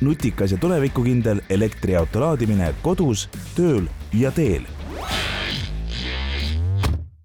[0.00, 4.66] nutikas ja tulevikukindel elektriauto laadimine kodus, tööl ja teel.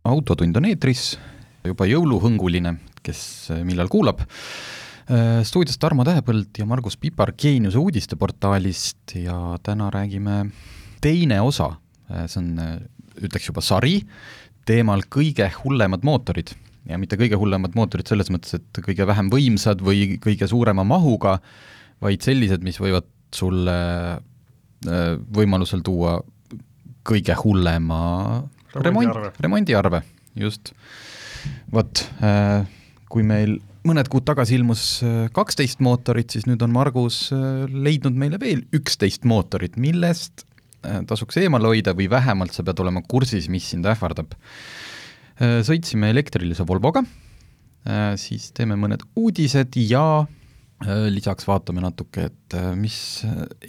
[0.04, 1.18] autotund on eetris,
[1.64, 4.26] juba jõuluhõnguline, kes millal kuulab
[5.44, 10.46] stuudios Tarmo Tähepõld ja Margus Pipar Geeniuse uudisteportaalist ja täna räägime
[11.04, 11.74] teine osa,
[12.08, 12.54] see on,
[13.20, 13.98] ütleks juba sari,
[14.68, 16.56] teemal kõige hullemad mootorid.
[16.88, 21.40] ja mitte kõige hullemad mootorid selles mõttes, et kõige vähem võimsad või kõige suurema mahuga,
[22.04, 23.78] vaid sellised, mis võivad sulle
[24.84, 26.18] võimalusel tuua
[27.08, 28.00] kõige hullema
[28.76, 30.02] remont, remondiarve,
[30.36, 30.74] just.
[31.72, 32.04] vot,
[33.08, 33.56] kui meil
[33.88, 38.64] mõned kuud tagasi ilmus äh, kaksteist mootorit, siis nüüd on Margus äh, leidnud meile veel
[38.76, 40.46] üksteist mootorit, millest
[40.88, 44.36] äh, tasuks eemal hoida või vähemalt sa pead olema kursis, mis sind ähvardab.
[45.34, 47.02] Sõitsime elektrilise Volvoga,
[48.22, 50.28] siis teeme mõned uudised ja
[51.14, 52.98] lisaks vaatame natuke, et mis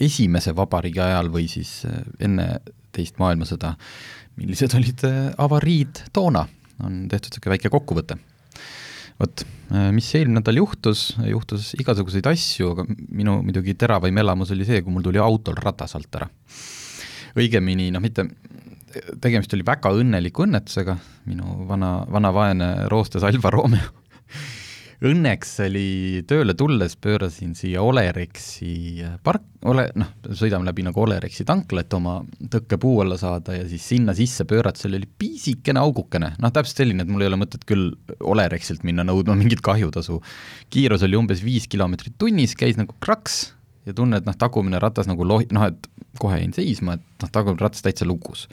[0.02, 1.82] esimese vabariigi ajal või siis
[2.18, 2.48] enne
[2.94, 3.74] teist maailmasõda,
[4.38, 5.02] millised olid
[5.38, 6.44] avariid toona,
[6.82, 8.18] on tehtud niisugune väike kokkuvõte.
[9.20, 14.66] Vot, äh, mis eelmine nädal juhtus, juhtus igasuguseid asju, aga minu muidugi teravaim elamus oli
[14.66, 16.28] see, kui mul tuli autol ratas alt ära.
[17.34, 18.26] õigemini noh, mitte,
[19.22, 20.96] tegemist oli väga õnneliku õnnetusega,
[21.30, 23.88] minu vana, vana vaene roostes Alfa Romeo
[25.02, 31.84] õnneks oli tööle tulles, pöörasin siia Olerexi park, ole-, noh, sõidame läbi nagu Olerexi tankla,
[31.84, 32.18] et oma
[32.52, 36.84] tõkke puu alla saada ja siis sinna sisse pöörata, seal oli pisikene augukene, noh täpselt
[36.84, 40.20] selline, et mul ei ole mõtet küll Olerexilt minna nõudma mingit kahjutasu.
[40.70, 43.54] kiirus oli umbes viis kilomeetrit tunnis, käis nagu kraks
[43.88, 45.88] ja tunne, et noh, tagumine ratas nagu lohi-, noh et
[46.20, 48.48] kohe jäin seisma, et noh, tagumine ratas täitsa lukus.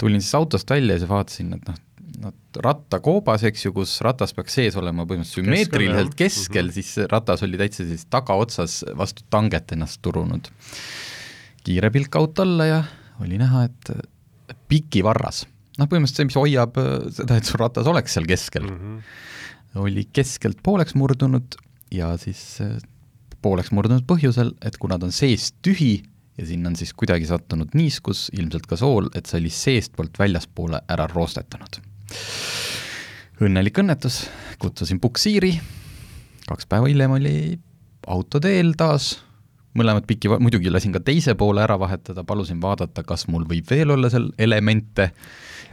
[0.00, 1.80] tulin siis autost välja ja siis vaatasin, et noh,
[2.18, 2.34] noh,
[2.64, 6.74] rattakoobas, eks ju, kus ratas peaks sees olema põhimõtteliselt sümmeetriliselt keskel, mm -hmm.
[6.74, 10.50] siis ratas oli täitsa siis tagaotsas vastu tanget ennast turunud.
[11.64, 12.84] kiire pilk auto alla ja
[13.20, 13.90] oli näha, et
[14.68, 15.46] pikivarras,
[15.78, 19.82] noh põhimõtteliselt see, mis hoiab äh, seda, et su ratas oleks seal keskel mm, -hmm.
[19.84, 21.56] oli keskelt pooleks murdunud
[21.92, 22.78] ja siis äh,
[23.42, 26.02] pooleks murdunud põhjusel, et kuna ta on seest tühi
[26.38, 30.80] ja sinna on siis kuidagi sattunud niiskus, ilmselt ka sool, et see oli seestpoolt väljaspoole
[30.88, 31.89] ära roostetanud
[33.40, 34.22] õnnelik õnnetus,
[34.60, 35.54] kutsusin puksiiri,
[36.48, 37.34] kaks päeva hiljem oli
[38.10, 39.14] auto teel taas,
[39.78, 43.94] mõlemad piki, muidugi lasin ka teise poole ära vahetada, palusin vaadata, kas mul võib veel
[43.94, 45.10] olla seal elemente.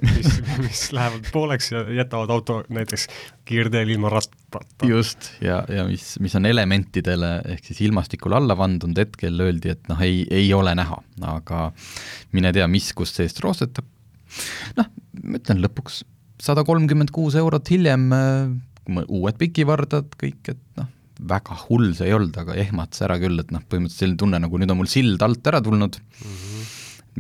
[0.06, 0.28] mis,
[0.62, 3.08] mis lähevad pooleks ja jätavad auto näiteks
[3.50, 4.86] kiirteel ilma rattata.
[4.86, 9.90] just, ja, ja mis, mis on elementidele ehk siis ilmastikule alla vandunud, hetkel öeldi, et
[9.90, 11.02] noh, ei, ei ole näha,
[11.34, 11.64] aga
[12.38, 13.90] mine tea, mis kust seest roostetab.
[14.78, 14.94] noh,
[15.24, 16.04] ma ütlen lõpuks
[16.42, 20.90] sada kolmkümmend kuus eurot hiljem äh, uued pikivardad, kõik, et noh,
[21.28, 24.62] väga hull see ei olnud, aga ehmatas ära küll, et noh, põhimõtteliselt selline tunne, nagu
[24.62, 26.74] nüüd on mul sild alt ära tulnud mm, -hmm.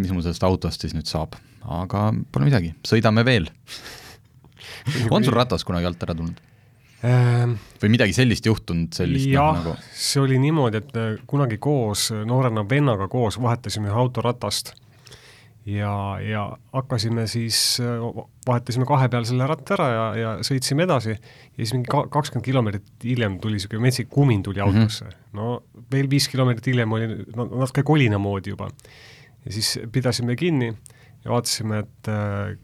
[0.03, 3.49] mis mul sellest autost siis nüüd saab, aga pole midagi, sõidame veel
[5.13, 6.43] on sul ratas kunagi alt ära tulnud?
[7.05, 9.75] Ähm, või midagi sellist juhtunud, sellist noh, jah nagu...
[9.93, 14.73] see oli niimoodi, et äh, kunagi koos, noorena vennaga koos vahetasime ühe autoratast
[15.67, 17.77] ja, ja hakkasime siis,
[18.47, 23.07] vahetasime kahe peal selle ratta ära ja, ja sõitsime edasi ja siis mingi kakskümmend kilomeetrit
[23.07, 24.77] hiljem tuli niisugune metsik kumin tuli mhm.
[24.77, 25.11] autosse mm.
[25.11, 25.39] -hmm.
[25.39, 28.69] no veel viis kilomeetrit hiljem oli no, natuke kolina moodi juba.
[29.45, 30.73] ja siis pidasime kinni
[31.25, 32.55] ja vaatasime, et äh,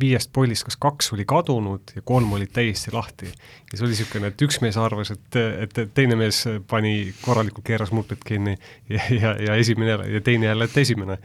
[0.00, 3.26] viiest pollist kas kaks oli kadunud ja kolm olid täiesti lahti.
[3.26, 7.92] ja see oli niisugune, et üks mees arvas, et, et, teine mees pani korralikult, keeras
[7.96, 8.56] murplit kinni
[8.88, 11.18] ja, ja, ja esimene ja teine jälle, et esimene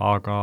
[0.00, 0.36] aga,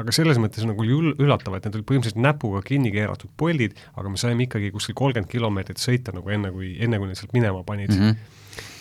[0.00, 4.12] aga selles mõttes nagu oli üllatav, et need olid põhimõtteliselt näpuga kinni keeratud pollid, aga
[4.12, 7.64] me saime ikkagi kuskil kolmkümmend kilomeetrit sõita nagu enne, kui, enne kui need sealt minema
[7.66, 8.04] panid mm.
[8.04, 8.36] -hmm.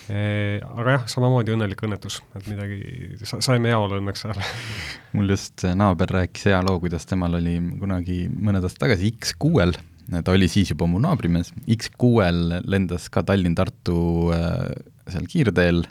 [0.10, 2.80] Aga jah, samamoodi õnnelik õnnetus, et midagi
[3.22, 4.42] sa,, saime heaolu õnneks ära
[5.14, 9.78] mul just naaber rääkis hea loo, kuidas temal oli kunagi mõned aastad tagasi X6-l,
[10.26, 14.00] ta oli siis juba mu naabrimees, X6-l lendas ka Tallinn-Tartu
[14.34, 14.74] äh,
[15.14, 15.86] seal kiirteel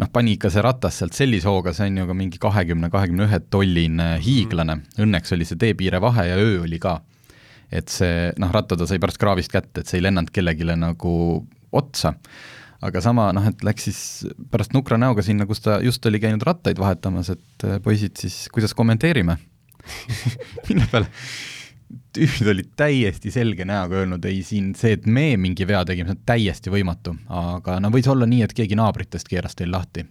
[0.00, 3.28] noh, pani ikka see ratas sealt sellise hooga, see on ju ka mingi kahekümne, kahekümne
[3.28, 7.00] ühe tolline hiiglane, õnneks oli see teepiire vahe ja öö oli ka.
[7.74, 11.14] et see noh, ratta ta sai pärast kraavist kätte, et see ei lennanud kellelegi nagu
[11.72, 12.14] otsa.
[12.84, 14.00] aga sama noh, et läks siis
[14.50, 18.44] pärast nukra näoga sinna, kus ta just oli käinud rattaid vahetamas, et äh, poisid siis,
[18.52, 19.38] kuidas kommenteerime
[20.68, 21.10] mille peale
[22.14, 26.18] tüübid olid täiesti selge näoga öelnud, ei siin see, et me mingi vea tegime, see
[26.18, 27.16] on täiesti võimatu.
[27.28, 30.04] aga no võis olla nii, et keegi naabritest keeras teil lahti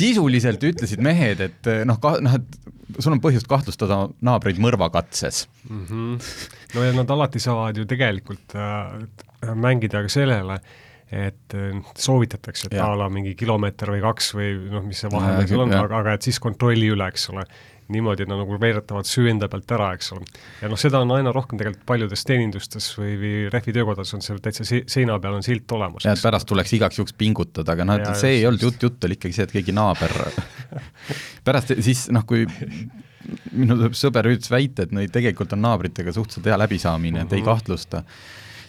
[0.00, 5.82] sisuliselt ütlesid mehed, et noh, noh, et sul on põhjust kahtlustada naabreid mõrvakatses mm.
[5.86, 6.36] -hmm.
[6.74, 10.60] no ja nad alati saavad ju tegelikult äh, mängida ka sellele,
[11.10, 15.46] et äh, soovitatakse, et a la mingi kilomeeter või kaks või noh, mis see vahe
[15.46, 17.46] seal on, aga, aga et siis kontrolli üle, eks ole
[17.92, 20.26] niimoodi, et nad nagu veeretavad süü enda pealt ära, eks ole.
[20.62, 24.66] ja noh, seda on aina rohkem tegelikult paljudes teenindustes või, või rehvitöökodades on seal täitsa
[24.66, 26.06] seina peal on silt olemas.
[26.06, 28.88] ja, et pärast tuleks igaks juhuks pingutada, aga noh, et see just, ei olnud jutt,
[28.88, 30.16] jutt oli ikkagi see, et keegi naaber
[31.46, 32.46] pärast siis noh, kui
[33.52, 37.50] minu sõber ütles väite, et neid tegelikult on naabritega suhteliselt hea läbisaamine, et ei mhm.
[37.50, 38.04] kahtlusta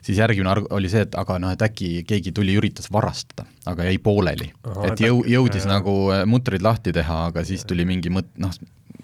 [0.01, 3.85] siis järgmine arg-, oli see, et aga noh, et äkki keegi tuli, üritas varastada, aga
[3.89, 4.51] jäi pooleli.
[4.87, 5.75] et jõu-, jõudis jah.
[5.77, 8.55] nagu äh, mutrid lahti teha, aga siis tuli mingi mõt-, noh,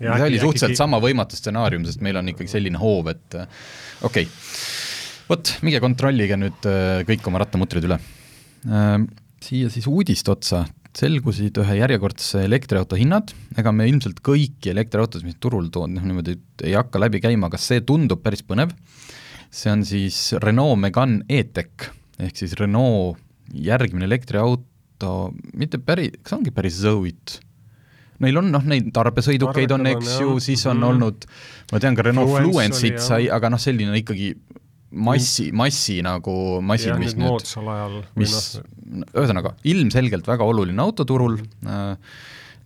[0.02, 0.80] ja see oli suhteliselt äkki...
[0.80, 3.62] sama võimatu stsenaarium, sest meil on ikkagi selline hoov, et äh,
[4.08, 4.28] okei.
[4.28, 8.00] Okay., vot, minge kontrollige nüüd äh, kõik oma rattamutrid üle.
[8.68, 8.98] Äh,
[9.44, 10.66] siia siis uudist otsa,
[10.98, 16.38] selgusid ühe järjekordse elektriauto hinnad, ega me ilmselt kõiki elektriautosid, mis turul tood-, noh niimoodi
[16.66, 18.74] ei hakka läbi käima, aga see tundub päris põnev,
[19.54, 23.22] see on siis Renault Megane E-Tech, ehk siis Renault
[23.54, 25.12] järgmine elektriauto,
[25.56, 27.38] mitte päris, kas ongi päris Zoe'it
[28.24, 31.28] Neil on noh, neid tarbesõidukeid on, eks ju, siis on mm olnud,
[31.72, 34.32] ma tean ka Renault Fluence'it sai, aga noh, selline ikkagi
[34.92, 36.34] massi, massi nagu
[36.64, 37.46] masin, mis nüüd,
[38.18, 41.38] mis noh, ühesõnaga, ilmselgelt väga oluline autoturul
[41.68, 41.94] äh,,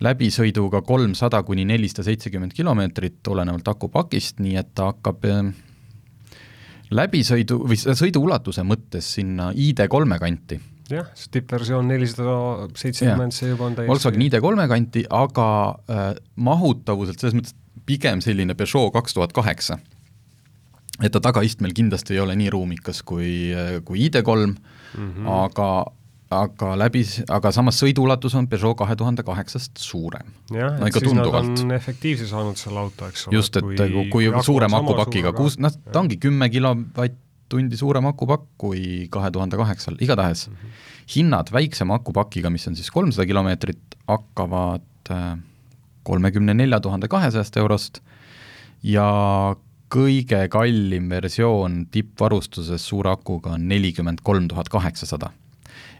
[0.01, 5.51] läbisõiduga kolmsada kuni nelisada seitsekümmend kilomeetrit, olenevalt akupakist, nii et ta hakkab äh,
[6.91, 10.59] läbisõidu või sõidu ulatuse mõttes sinna ID3 kanti
[10.95, 12.35] jah, see tippversioon nelisada
[12.79, 15.47] seitsekümmend, see juba on täiesti Volkswagen ID3 kanti, aga
[15.91, 16.03] äh,
[16.35, 17.55] mahutavuselt selles mõttes
[17.87, 19.79] pigem selline Peugeot kaks tuhat kaheksa.
[21.01, 24.55] et ta tagaistmel kindlasti ei ole nii ruumikas kui, äh, kui ID3 mm,
[24.97, 25.27] -hmm.
[25.45, 25.71] aga
[26.31, 30.31] aga läbi, aga samas sõiduulatus on Peugeot kahe tuhande kaheksast suurem.
[30.51, 31.49] jah no,, et siis tunduvalt.
[31.49, 33.35] nad on efektiivse saanud selle auto, eks ole.
[33.35, 33.77] just, et kui,
[34.13, 37.19] kui, kui suurema akupakiga, kuus, noh, ta ongi kümme kilovatt
[37.51, 40.77] tundi suurem akupakk kui kahe tuhande kaheksal, igatahes mm -hmm.
[41.15, 45.37] hinnad väiksema akupakiga, mis on siis kolmsada kilomeetrit, hakkavad äh,
[46.03, 47.99] kolmekümne nelja tuhande kahesajast eurost
[48.83, 49.55] ja
[49.91, 55.31] kõige kallim versioon tippvarustuses suure akuga on nelikümmend kolm tuhat kaheksasada.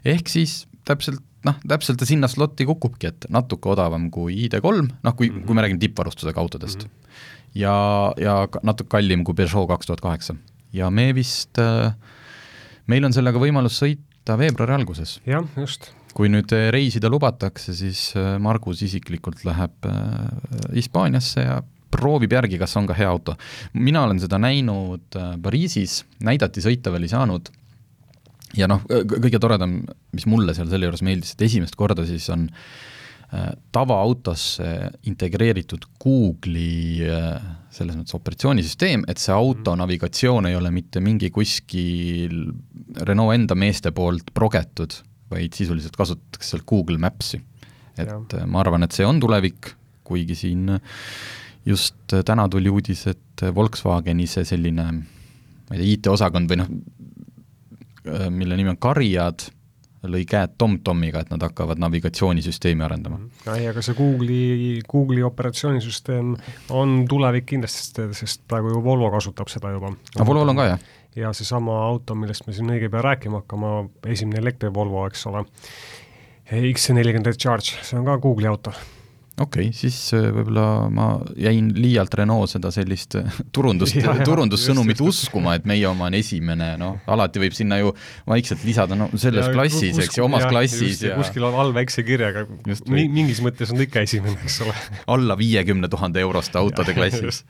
[0.04, 5.16] ehk siis täpselt noh, täpselt ta sinna slotti kukubki, et natuke odavam kui ID3, noh
[5.16, 5.46] kui mm, -hmm.
[5.46, 6.88] kui me räägime tippvarustusega autodest mm.
[6.88, 7.18] -hmm.
[7.54, 10.34] ja, ja natuke kallim kui Peugeot kaks tuhat kaheksa
[10.72, 11.92] ja me vist, äh,
[12.90, 15.18] meil on sellega võimalus sõita veebruari alguses.
[15.28, 15.92] jah, just.
[16.16, 19.88] kui nüüd äh, reisida lubatakse, siis äh, Margus isiklikult läheb
[20.74, 21.60] Hispaaniasse ja
[21.92, 23.36] proovib järgi, kas on ka hea auto.
[23.74, 27.52] mina olen seda näinud Pariisis, näidati sõita veel ei saanud,
[28.56, 29.82] ja noh, kõige toredam,
[30.12, 32.48] mis mulle seal selle juures meeldis, et esimest korda siis on
[33.72, 34.66] tavaautosse
[35.08, 37.06] integreeritud Google'i
[37.72, 42.50] selles mõttes operatsioonisüsteem, et see auto navigatsioon ei ole mitte mingi kuskil
[43.08, 44.94] Renault enda meeste poolt progetud,
[45.32, 47.40] vaid sisuliselt kasutatakse seal Google Maps'i.
[47.96, 48.18] et ja.
[48.18, 49.72] Äh, ma arvan, et see on tulevik,
[50.04, 50.68] kuigi siin
[51.64, 56.70] just täna tuli uudis, et Volkswageni see selline ma ei tea, IT-osakond või noh,
[58.08, 59.48] äh, mille nimi on Karjad,
[60.02, 63.18] lõi käed Tom-Tomiga, et nad hakkavad navigatsioonisüsteemi arendama.
[63.18, 63.54] Mhm.
[63.56, 66.34] ei, aga see Google'i, Google'i operatsioonisüsteem
[66.70, 69.92] on tulevik kindlasti, sest praegu ju Volvo kasutab seda juba.
[70.16, 70.88] aga Volvol on ka, jah?
[71.16, 75.44] ja seesama auto, millest me siin õige pea rääkima hakkame, esimene elektri-Volvo, eks ole,
[76.50, 78.72] XC40 Recharge, see on ka Google'i auto
[79.40, 81.06] okei okay,, siis äh, võib-olla ma
[81.40, 83.96] jäin liialt Renault seda sellist äh, turundust,
[84.26, 87.94] turundussõnumit uskuma, et meie oma on esimene, noh, alati võib sinna ju
[88.28, 91.56] vaikselt lisada, no selles ja, klassis, eks ju, omas ja, klassis just, ja kuskil on
[91.62, 92.44] all väikse kirjaga,
[92.92, 94.76] mi-, mingis mõttes on ta ikka esimene, eks ole.
[95.14, 97.42] alla viiekümne tuhande euroste autode klassis.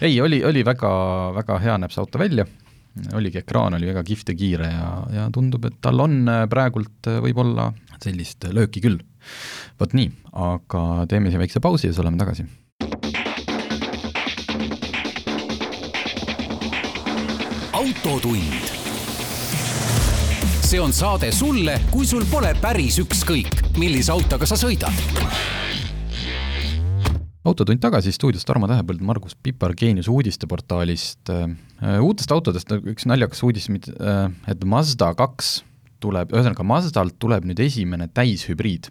[0.00, 0.90] ei, oli, oli väga,
[1.36, 2.48] väga hea näeb see auto välja,
[3.12, 7.12] oligi, ekraan oli väga kihvt ja kiire ja, ja tundub, et tal on äh, praegult
[7.20, 9.02] võib-olla sellist lööki küll
[9.80, 12.46] vot nii, aga teeme siin väikse pausi ja siis oleme tagasi.
[17.80, 18.68] autotund.
[20.60, 24.94] see on saade sulle, kui sul pole päris ükskõik, millise autoga sa sõidad
[27.44, 31.32] autotund tagasi stuudios Tarmo Tähepõld, Margus Pipar Geenius uudisteportaalist.
[31.32, 35.60] Äh, uutest autodest üks naljakas uudis, äh, et Mazda kaks
[36.00, 38.90] tuleb, ühesõnaga Mazdalt tuleb nüüd esimene täishübriid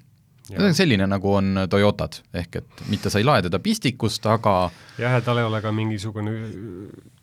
[0.76, 4.56] selline, nagu on Toyotad, ehk et mitte sa ei lae teda pistikust, aga
[5.00, 6.34] jah, ja tal ei ole ka mingisugune,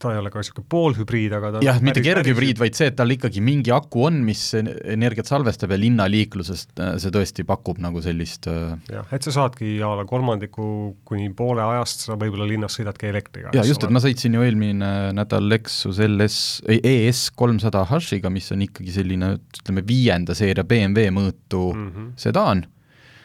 [0.01, 3.13] ta ei ole ka niisugune poolhübriid, aga ta jah, mitte kerghübriid, vaid see, et tal
[3.13, 8.49] ikkagi mingi aku on, mis energiat salvestab ja linnaliiklusest äh, see tõesti pakub nagu sellist
[8.53, 10.69] äh, jah, et sa saadki a la kolmandiku
[11.09, 13.55] kuni poole ajast sa võib-olla linnas sõidadki elektriga.
[13.57, 18.49] jaa, just, et ma sõitsin ju eelmine nädal Lexus LS, ei, ES kolmsada Hashiga, mis
[18.55, 22.09] on ikkagi selline, ütleme, viienda seeria BMW mõõtu mm -hmm.
[22.21, 22.67] sedaan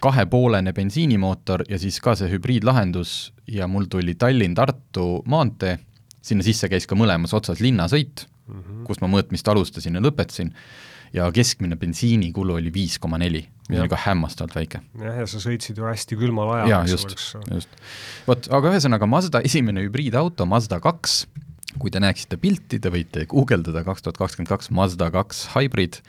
[0.01, 5.77] kahepoolene bensiinimootor ja siis ka see hübriidlahendus ja mul tuli Tallinn-Tartu maantee,
[6.22, 8.86] sinna sisse käis ka mõlemas otsas linnasõit mm, -hmm.
[8.88, 10.53] kus ma mõõtmist alustasin ja lõpetasin,
[11.13, 14.81] ja keskmine bensiinikulu oli viis koma neli, mis oli ka hämmastavalt väike.
[15.01, 16.72] jah, ja sa sõitsid ju hästi külmal ajal.
[16.72, 17.15] jaa, just,
[17.51, 17.79] just.
[18.27, 21.25] vot, aga ühesõnaga Mazda esimene hübriidauto, Mazda kaks,
[21.79, 26.00] kui te näeksite pilti, te võite guugeldada kaks tuhat kakskümmend kaks Mazda kaks Hybrid,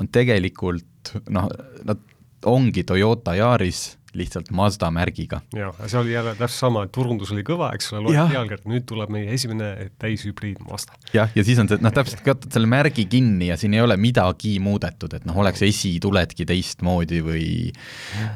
[0.00, 1.48] on tegelikult noh,
[1.86, 2.02] nad
[2.46, 5.40] ongi Toyota Yaris lihtsalt Mazda märgiga.
[5.54, 8.86] jah, see oli jälle täpselt sama, et turundus oli kõva, eks ole, loed pealkirja, nüüd
[8.88, 10.98] tuleb meie esimene täishübriid Mazda.
[11.14, 13.84] jah, ja siis on see, et noh, täpselt kaotad selle märgi kinni ja siin ei
[13.84, 17.46] ole midagi muudetud, et noh, oleks esituledki teistmoodi või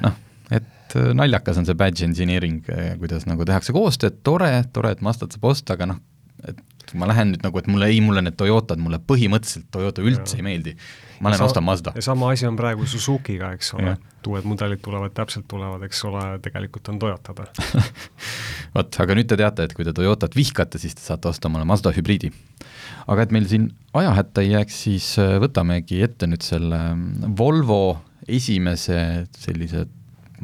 [0.04, 0.14] noh,
[0.54, 5.02] et äh, naljakas on see badge engineering, äh, kuidas nagu tehakse koostööd, tore, tore, et
[5.02, 6.02] Mazdat saab osta, aga noh,
[6.46, 6.62] et
[7.00, 10.42] ma lähen nüüd nagu, et mulle, ei, mulle need Toyotad, mulle põhimõtteliselt Toyota üldse ja.
[10.42, 10.76] ei meeldi
[11.20, 11.92] ma lähen ostan Mazda.
[11.94, 16.04] ja sama asi on praegu Suzuki'ga, eks ole, et uued mudelid tulevad, täpselt tulevad, eks
[16.08, 17.42] ole, tegelikult on Toyotad
[18.74, 21.66] vot, aga nüüd te teate, et kui te Toyotat vihkate, siis te saate osta omale
[21.68, 22.32] Mazda hübriidi.
[23.06, 27.82] aga et meil siin ajahätta ei jääks, siis äh, võtamegi ette nüüd selle mm, Volvo
[28.28, 29.86] esimese sellise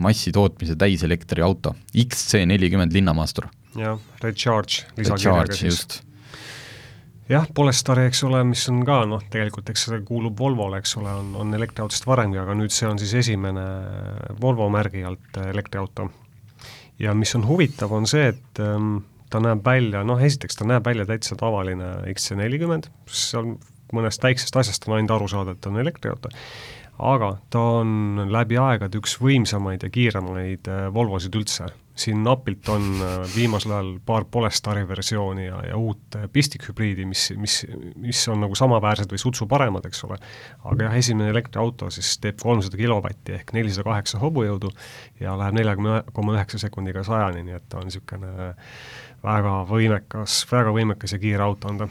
[0.01, 3.51] massitootmise täiselektriauto, XC40 linnamaastur.
[3.77, 4.87] jah, Recharge.
[4.97, 6.01] Recharge, just
[7.31, 11.13] jah, Polestari, eks ole, mis on ka noh, tegelikult eks see kuulub Volvole, eks ole,
[11.23, 13.67] on, on elektriautost varemgi, aga nüüd see on siis esimene
[14.41, 16.11] Volvo märgi alt elektriauto.
[17.01, 18.99] ja mis on huvitav, on see, et ähm,
[19.31, 23.55] ta näeb välja, noh esiteks ta näeb välja täitsa tavaline XC40, seal
[23.95, 26.31] mõnest väiksest asjast on ainult aru saada, et on elektriauto,
[26.99, 32.87] aga ta on läbi aegade üks võimsamaid ja kiiremaid äh, Volvosid üldse siin napilt on
[33.05, 37.61] äh, viimasel ajal paar Polestari versiooni ja, ja uut äh, pistikhübriidi, mis, mis,
[38.01, 40.19] mis on nagu samaväärsed või sutsu paremad, eks ole.
[40.65, 44.73] aga jah, esimene elektriauto siis teeb kolmsada kilovatti ehk nelisada kaheksa hobujõudu
[45.21, 48.53] ja läheb neljakümne koma üheksa sekundiga sajani, nii et ta on niisugune
[49.25, 51.91] väga võimekas, väga võimekas ja kiire auto on ta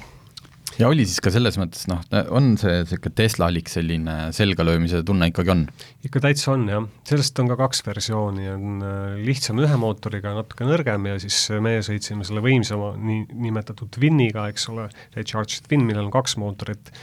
[0.80, 2.02] ja oli siis ka selles mõttes noh,
[2.36, 5.64] on see niisugune Teslalik selline selgalöömise tunne ikkagi on?
[6.08, 10.68] ikka täitsa on jah, sellest on ka kaks versiooni, on äh, lihtsam ühe mootoriga, natuke
[10.68, 16.08] nõrgem ja siis meie sõitsime selle võimsama nii, nimetatud Twiniga, eks ole, Recharge Twin, millel
[16.08, 16.94] on kaks mootorit,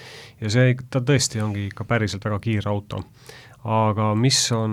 [0.40, 3.04] ja see, ta tõesti ongi ikka päriselt väga kiire auto
[3.66, 4.72] aga mis on,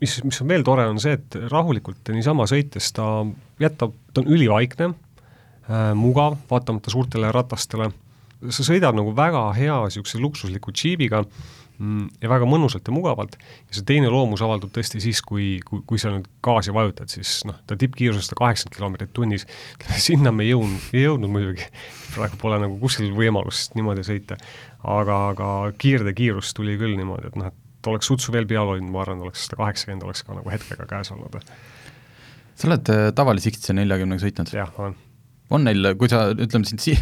[0.00, 3.06] mis, mis on veel tore, on see, et rahulikult niisama sõites ta
[3.62, 7.92] jätab, ta on ülivaikne äh,, mugav, vaatamata suurtele ratastele
[8.48, 13.76] sa sõidad nagu väga hea niisuguse luksusliku džiibiga mm, ja väga mõnusalt ja mugavalt ja
[13.76, 17.58] see teine loomus avaldub tõesti siis, kui, kui, kui sa nüüd gaasi vajutad, siis noh,
[17.68, 19.46] ta tippkiirusest kaheksakümmend kilomeetrit tunnis,
[20.08, 21.66] sinna me ei jõudnud, ei jõudnud muidugi,
[22.14, 24.38] praegu pole nagu kuskil võimalust niimoodi sõita,
[24.84, 29.04] aga, aga kiirdekiirus tuli küll niimoodi, et noh, et oleks sutsu veel peal hoidnud, ma
[29.04, 31.38] arvan, oleks seda kaheksakümmend oleks ka nagu hetkega käes olnud.
[32.54, 34.56] sa oled äh, tavalise XC40-ga sõitnud?
[34.56, 34.98] jah, olen.
[35.50, 36.98] on neil, kui sa, ütleme siin si-,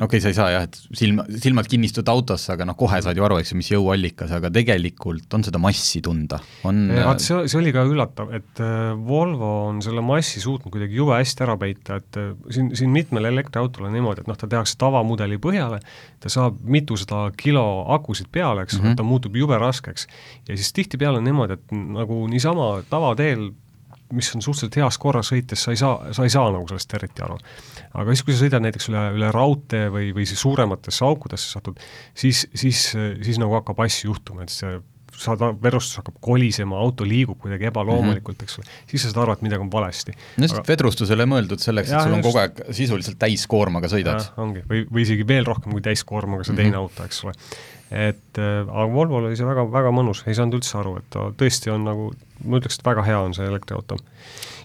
[0.00, 3.00] no okei okay,, sa ei saa jah, et silma, silmad kinnistud autosse, aga noh, kohe
[3.04, 7.22] saad ju aru, eks ju, mis jõuallikas, aga tegelikult on seda massi tunda, on vaat
[7.24, 11.46] see, see oli ka üllatav, et äh, Volvo on selle massi suutnud kuidagi jube hästi
[11.46, 15.40] ära peita, et äh, siin, siin mitmel elektriautol on niimoodi, et noh, ta tehakse tavamudeli
[15.42, 15.80] põhjale,
[16.20, 17.64] ta saab mitusada kilo
[17.96, 20.06] akusid peale, eks ole mm -hmm., ta muutub jube raskeks.
[20.48, 23.50] ja siis tihtipeale on niimoodi, et nagu niisama tavateel
[24.12, 27.22] mis on suhteliselt heas korras sõites, sa ei saa, sa ei saa nagu sellest eriti
[27.24, 27.38] aru.
[27.94, 31.80] Aga siis, kui sa sõidad näiteks üle, üle raudtee või, või siis suurematesse aukudesse satud,
[32.14, 34.78] siis, siis, siis nagu hakkab asju juhtuma, et see
[35.20, 38.48] saad, vedrustus hakkab kolisema, auto liigub kuidagi ebaloomulikult mm, -hmm.
[38.48, 40.14] eks ole, siis sa saad aru, et midagi on valesti.
[40.36, 42.28] no sest vedrustusele mõeldud selleks, et sul on just...
[42.28, 44.30] kogu aeg sisuliselt täiskoormaga sõidad.
[44.40, 46.62] ongi, või, või isegi veel rohkem kui täiskoormaga see mm -hmm.
[46.62, 47.34] teine auto, eks ole.
[47.90, 51.30] et äh, aga Volvol oli see väga, väga mõnus, ei saanud üldse aru, et ta
[51.42, 52.12] tõesti on nagu
[52.44, 53.98] ma ütleks, et väga hea on see elektriauto.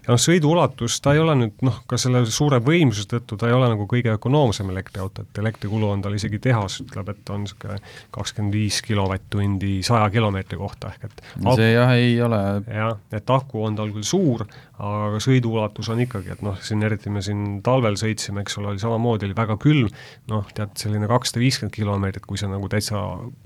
[0.05, 3.55] Ja noh, sõiduulatus, ta ei ole nüüd noh, ka selle suure võimsuse tõttu ta ei
[3.55, 7.79] ole nagu kõige ökonoomsem elektriauto, et elektrikulu on tal isegi tehas ütleb, et on niisugune
[8.15, 13.35] kakskümmend viis kilovatt-tundi saja kilomeetri kohta, ehk et no see jah, ei ole jah, et
[13.37, 14.45] aku on tal küll suur,
[14.77, 18.83] aga sõiduulatus on ikkagi, et noh, siin eriti me siin talvel sõitsime, eks ole, oli
[18.83, 19.89] samamoodi, oli väga külm,
[20.31, 23.01] noh, tead, selline kakssada viiskümmend kilomeetrit, kui sa nagu täitsa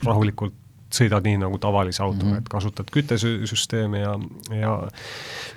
[0.05, 0.57] rahulikult
[0.93, 2.45] sõidad nii nagu tavalise autoga mm, -hmm.
[2.45, 4.15] et kasutad küttesüsteemi ja,
[4.55, 4.73] ja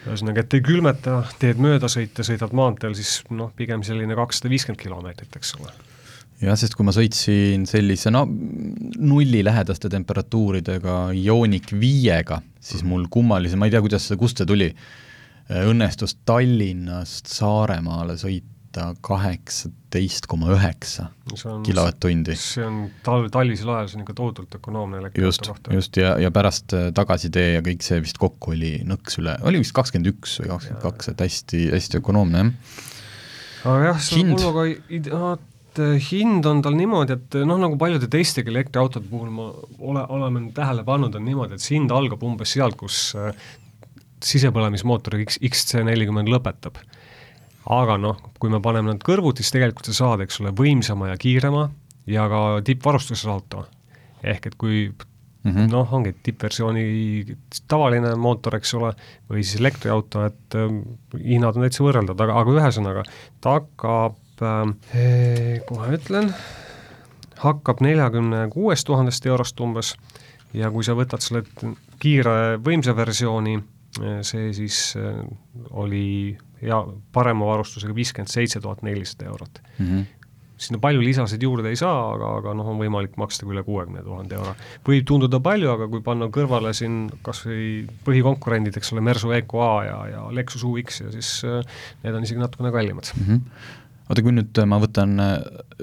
[0.07, 5.37] ühesõnaga, et ei külmeta, teed möödasõite, sõidad maanteel, siis noh, pigem selline kakssada viiskümmend kilomeetrit,
[5.37, 5.73] eks ole.
[6.43, 13.69] Jah, sest kui ma sõitsin sellise no nullilähedaste temperatuuridega Ioniq viiega, siis mul kummalise, ma
[13.69, 14.73] ei tea, kuidas see, kust see tuli,
[15.53, 21.11] õnnestus Tallinnast Saaremaale sõita võtta kaheksateist koma üheksa
[21.67, 22.35] kilovatt-tundi.
[22.37, 25.75] see on talv, talvisel ajal, see on ikka tohutult ökonoomne elektriauto kohta.
[25.75, 29.61] just, ja, ja pärast äh, tagasitee ja kõik see vist kokku oli nõks üle, oli
[29.63, 32.53] vist kakskümmend üks või kakskümmend kaks, et hästi, hästi ökonoomne, jah.
[33.75, 34.67] aga jah, see on Volvoga
[35.73, 39.51] et äh, hind on tal niimoodi, et noh, nagu paljude teistegi elektriautode puhul ma
[39.81, 43.37] ole, oleme tähele pannud, on niimoodi, et see hind algab umbes sealt, kus äh,
[44.23, 46.81] sisepõlemismootori X, XC40 lõpetab
[47.73, 51.17] aga noh, kui me paneme nad kõrvuti, siis tegelikult sa saad, eks ole, võimsama ja
[51.21, 51.69] kiirema
[52.11, 53.67] ja ka tippvarustuses auto.
[54.23, 54.93] ehk et kui
[55.43, 55.71] mm -hmm.
[55.71, 57.37] noh, ongi tippversiooni
[57.69, 58.93] tavaline mootor, eks ole,
[59.31, 60.75] või siis elektriauto, et äh,
[61.25, 63.05] hinnad on täitsa võrreldavad, aga, aga ühesõnaga,
[63.41, 66.35] ta hakkab äh,, kohe ütlen,
[67.37, 69.97] hakkab neljakümne kuuest tuhandest eurost umbes
[70.55, 71.43] ja kui sa võtad selle
[71.99, 73.59] kiire võimsa versiooni,
[74.01, 75.25] äh, see siis äh,
[75.71, 79.87] oli ja parema varustusega viiskümmend seitse tuhat nelisada eurot mm.
[79.87, 80.11] -hmm
[80.63, 84.37] sinna palju lisasid juurde ei saa, aga, aga noh, on võimalik maksta üle kuuekümne tuhande
[84.39, 84.55] euro.
[84.87, 87.65] võib tunduda palju, aga kui panna kõrvale siin kas või
[88.07, 91.67] põhikonkurendid, eks ole, Mersu EQA ja, ja Lexus UX ja siis äh,
[92.05, 93.27] need on isegi natukene kallimad mm.
[93.27, 93.41] -hmm.
[94.09, 95.35] oota, kui nüüd ma võtan äh,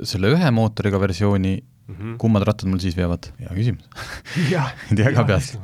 [0.03, 1.57] selle ühe mootoriga versiooni
[1.89, 2.17] mm, -hmm.
[2.21, 3.31] kummad rattad mul siis veavad?
[3.41, 3.85] hea küsimus
[4.91, 5.57] ei tea ka peast.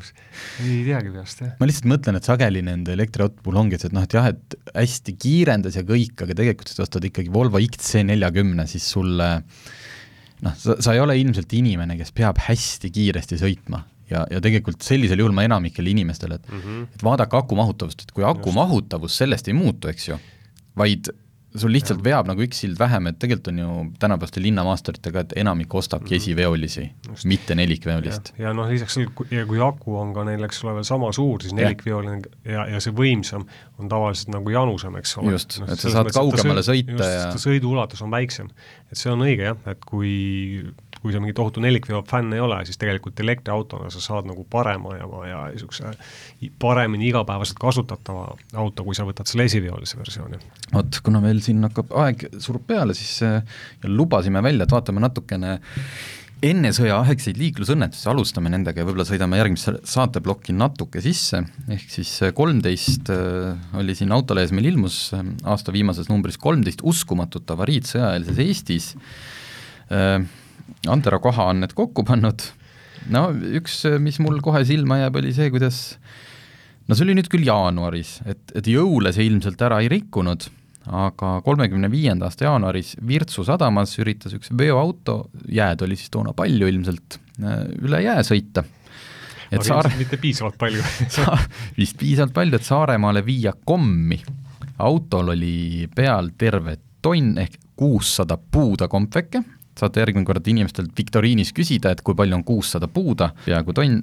[0.63, 1.55] ei teagi peast, jah.
[1.59, 4.59] ma lihtsalt mõtlen, et sageli nende elektriautode puhul ongi, et, et noh, et jah, et
[4.73, 9.31] hästi kiirendas ja kõik, aga tegelikult sa ostad ikkagi Volvo XC40, siis sulle
[10.45, 14.85] noh, sa, sa ei ole ilmselt inimene, kes peab hästi kiiresti sõitma ja, ja tegelikult
[14.85, 16.87] sellisel juhul ma enamikele inimestele, et mm -hmm.
[16.95, 18.55] et vaadake aku mahutavust, et kui aku Just.
[18.55, 20.19] mahutavus sellest ei muutu, eks ju,
[20.77, 21.09] vaid
[21.55, 22.05] sul lihtsalt ja.
[22.09, 26.21] veab nagu üks sild vähem, et tegelikult on ju tänapäevaste linnamaasturitega, et enamik ostabki mm.
[26.21, 26.85] esiveolisi,
[27.31, 28.33] mitte nelikveolist.
[28.37, 28.97] ja, ja noh, lisaks
[29.31, 32.83] ja kui aku on ka neil, eks ole, veel sama suur, siis nelikveoline ja, ja
[32.83, 33.47] see võimsam
[33.79, 35.35] on tavaliselt nagu janusam, eks ole.
[35.35, 38.49] just no,, et sa saad kaugemale sõita just, ja sõiduulatus on väiksem.
[38.91, 40.13] et see on õige jah, et kui
[41.05, 44.95] kui sa mingi tohutu nelikveo fänn ei ole, siis tegelikult elektriautona sa saad nagu parema
[44.97, 45.91] ja, ja niisuguse
[46.61, 50.39] paremini igapäevaselt kasutatava auto, kui sa võtad selle esiveolise versiooni.
[50.73, 55.59] vot, kuna meil siin hakkab aeg surub peale, siis äh, lubasime välja, et vaatame natukene
[56.45, 62.33] enne sõjaaegseid liiklusõnnetusi, alustame nendega ja võib-olla sõidame järgmisse saateplokki natuke sisse, ehk siis äh,
[62.35, 68.91] kolmteist äh, oli siin autolehes, meil ilmus aasta viimases numbris kolmteist uskumatut avariid sõjaeelses Eestis,
[70.89, 72.41] Antero Koha on need kokku pannud,
[73.13, 73.27] no
[73.59, 75.81] üks, mis mul kohe silma jääb, oli see, kuidas
[76.87, 80.47] no see oli nüüd küll jaanuaris, et, et jõule see ilmselt ära ei rikkunud,
[80.91, 86.69] aga kolmekümne viienda aasta jaanuaris Virtsu sadamas üritas üks veoauto, jääd oli siis toona palju
[86.69, 87.19] ilmselt,
[87.81, 88.65] üle jää sõita.
[89.49, 89.93] et aga Saare...
[89.97, 90.83] mitte piisavalt palju
[91.17, 91.37] sa...
[91.77, 94.21] vist piisavalt palju, et Saaremaale viia kommi.
[94.77, 99.43] autol oli peal terve tonn ehk kuussada puuda kompveke
[99.75, 103.97] saate järgmine kord inimestelt viktoriinis küsida, et kui palju on kuussada puuda, peaaegu tonn,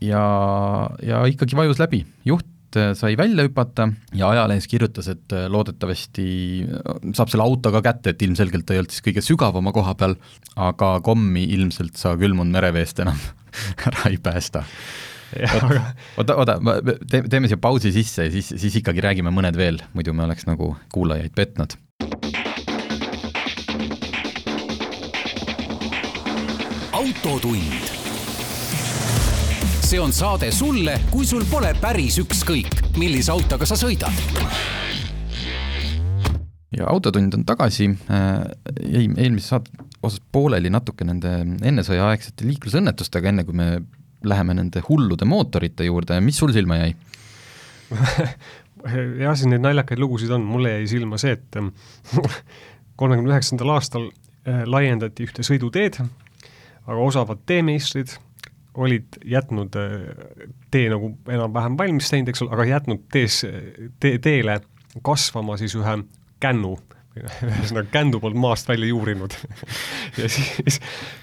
[0.00, 0.22] ja,
[1.04, 2.57] ja ikkagi vajus läbi, juht äh,
[2.98, 6.28] sai välja hüpata ja ajalehes kirjutas, et äh, loodetavasti
[6.68, 9.94] äh, saab selle auto ka kätte, et ilmselgelt ta ei olnud siis kõige sügavama koha
[9.98, 10.16] peal,
[10.56, 13.20] aga kommi ilmselt sa külmunud mereveest enam
[13.90, 14.64] ära ei päästa.
[16.16, 16.54] oota, oota,
[17.10, 20.72] teeme siia pausi sisse ja siis, siis ikkagi räägime mõned veel, muidu me oleks nagu
[20.94, 21.76] kuulajaid petnud
[26.98, 27.97] autotund.
[29.88, 34.12] See on saade sulle, kui sul pole päris ükskõik, millise autoga sa sõidad.
[36.76, 38.34] Ja Autotund on tagasi, äh,
[38.84, 39.72] jäi eelmises saate
[40.04, 41.32] osas pooleli natuke nende
[41.70, 43.70] ennesõjaaegsete liiklusõnnetustega, enne kui me
[44.28, 46.92] läheme nende hullude mootorite juurde, mis sul silma jäi?
[49.24, 51.62] Jah, siin neid naljakaid lugusid on, mulle jäi silma see, et
[53.00, 54.10] kolmekümne üheksandal aastal
[54.44, 56.02] äh, laiendati ühte sõiduteed
[56.88, 58.18] aga osavad teemeistrid
[58.78, 63.42] olid jätnud äh, tee nagu enam-vähem valmis teinud, eks ole, aga jätnud tees,
[64.00, 64.60] tee, teele
[65.04, 65.96] kasvama siis ühe
[66.42, 66.76] kännu,
[67.18, 69.34] ühesõnaga kändu polnud maast välja juurinud.
[70.18, 70.80] Ja siis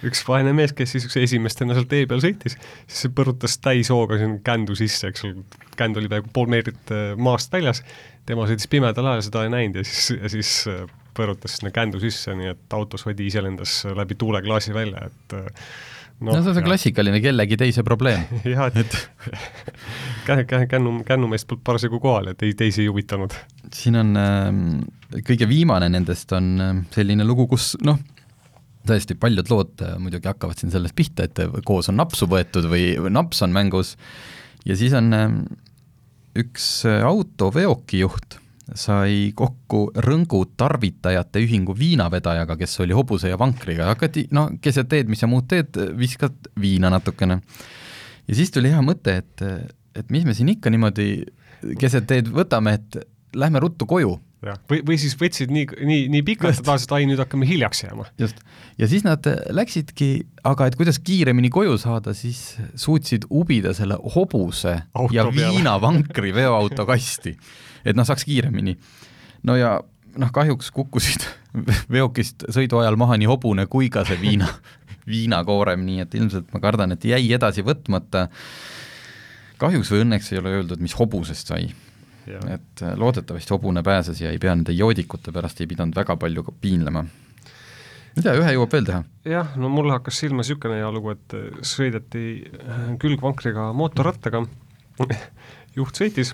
[0.08, 2.54] üks vaene mees, kes siis üks esimestena seal tee peal sõitis,
[2.88, 5.44] siis põrutas täishooga sinna kändu sisse, eks ole,
[5.76, 7.82] känd oli peaaegu pool meetrit äh, maast väljas,
[8.30, 10.54] tema sõitis pimedal ajal, seda ei näinud ja siis, ja siis
[11.15, 15.38] põrutas sinna kändu sisse, nii et autos Vadi ise lendas läbi tuuleklaasi välja, et
[16.19, 18.25] no, no see on see klassikaline kellegi teise probleem.
[18.56, 18.97] Jah, et
[20.28, 23.36] käe, kännu, kännumeest polnud parasjagu kohal ja tei-, teisi ei huvitanud.
[23.75, 27.99] siin on äh, kõige viimane nendest on äh, selline lugu, kus noh,
[28.86, 32.88] tõesti paljud lood äh, muidugi hakkavad siin sellest pihta, et koos on napsu võetud või,
[33.13, 33.95] naps on mängus.
[34.65, 35.30] Ja siis on äh,
[36.39, 38.39] üks äh, autoveokijuht
[38.73, 45.12] sai kokku Rõngu tarvitajate ühingu viinavedajaga, kes oli hobuse ja vankriga, hakati no keset teed,
[45.12, 47.39] mis sa muud teed, viskad viina natukene.
[48.28, 49.45] ja siis tuli hea mõte, et,
[49.95, 51.10] et mis me siin ikka niimoodi
[51.80, 52.97] keset teed võtame, et
[53.36, 54.17] lähme ruttu koju.
[54.70, 58.08] Või, või siis võtsid nii, nii, nii pikalt, et tahtsid, ai nüüd hakkame hiljaks jääma.
[58.22, 58.42] just,
[58.80, 60.10] ja siis nad läksidki,
[60.48, 66.86] aga et kuidas kiiremini koju saada, siis suutsid ubida selle hobuse Auto ja viinavankri veoauto
[66.90, 67.38] kasti
[67.86, 68.76] et noh, saaks kiiremini.
[69.46, 69.78] no ja
[70.18, 71.28] noh, kahjuks kukkusid
[71.96, 74.50] veokist sõidu ajal maha nii hobune kui ka see viina,
[75.14, 78.28] viinakoorem, nii et ilmselt ma kardan, et jäi edasi võtmata.
[79.62, 81.70] kahjuks või õnneks ei ole öeldud, mis hobusest sai.
[82.28, 86.46] Et äh, loodetavasti hobune pääses ja ei pea nende joodikute pärast ei pidanud väga palju
[86.62, 87.06] piinlema
[88.16, 89.04] mida ühe jõuab veel teha?
[89.28, 94.46] jah, no mul hakkas silma niisugune hea lugu, et sõideti äh, külgvankriga mootorrattaga,
[95.78, 96.34] juht sõitis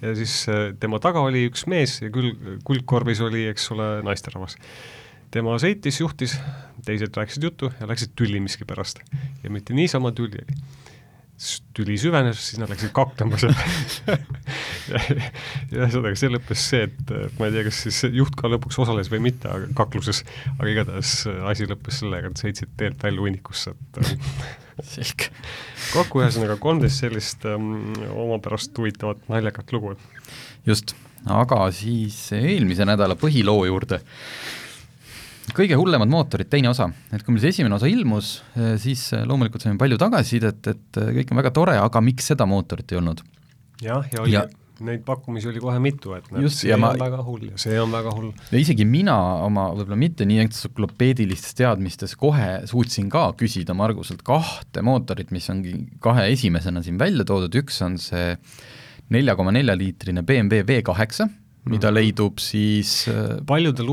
[0.00, 4.56] ja siis äh, tema taga oli üks mees ja küll kuldkorvis oli, eks ole, naisterahvas.
[5.30, 6.36] tema sõitis, juhtis,
[6.86, 9.02] teised rääkisid juttu ja läksid tülli miskipärast.
[9.44, 10.46] ja mitte niisama tülli,
[11.40, 14.16] siis tüli süvenes, siis nad läksid kaklema seal ja,
[15.72, 19.08] ja ühesõnaga see lõppes see, et ma ei tea, kas siis juht ka lõpuks osales
[19.12, 20.22] või mitte, aga kakluses,
[20.58, 21.14] aga igatahes
[21.52, 24.02] asi lõppes sellega, et sõitsid teelt välja hunnikusse, et
[24.86, 25.30] selge.
[25.94, 29.96] kokku ühesõnaga kolmteist sellist um, omapärast huvitavat naljakat lugu.
[30.68, 30.94] just,
[31.28, 34.00] aga siis eelmise nädala põhiloo juurde.
[35.56, 39.26] Kõige hullemad mootorid, teine osa, et kui meil see esimene osa ilmus, eh, siis eh,
[39.28, 43.00] loomulikult saime palju tagasisidet, et eh, kõik on väga tore, aga miks seda mootorit ei
[43.00, 43.22] olnud?
[43.80, 44.46] jah, ja oli ja
[44.84, 46.92] neid pakkumisi oli kohe mitu, et näed, see ma...
[46.94, 48.30] on väga hull ja see on väga hull.
[48.50, 54.84] ja isegi mina oma võib-olla mitte nii entsüklopeedilistes teadmistes kohe suutsin ka küsida Marguselt kahte
[54.86, 58.32] mootorit, mis ongi kahe esimesena siin välja toodud, üks on see
[59.12, 61.28] nelja koma nelja liitrine BMW V8
[61.68, 61.96] mida mhm.
[61.98, 63.90] leidub siis äh, paljudel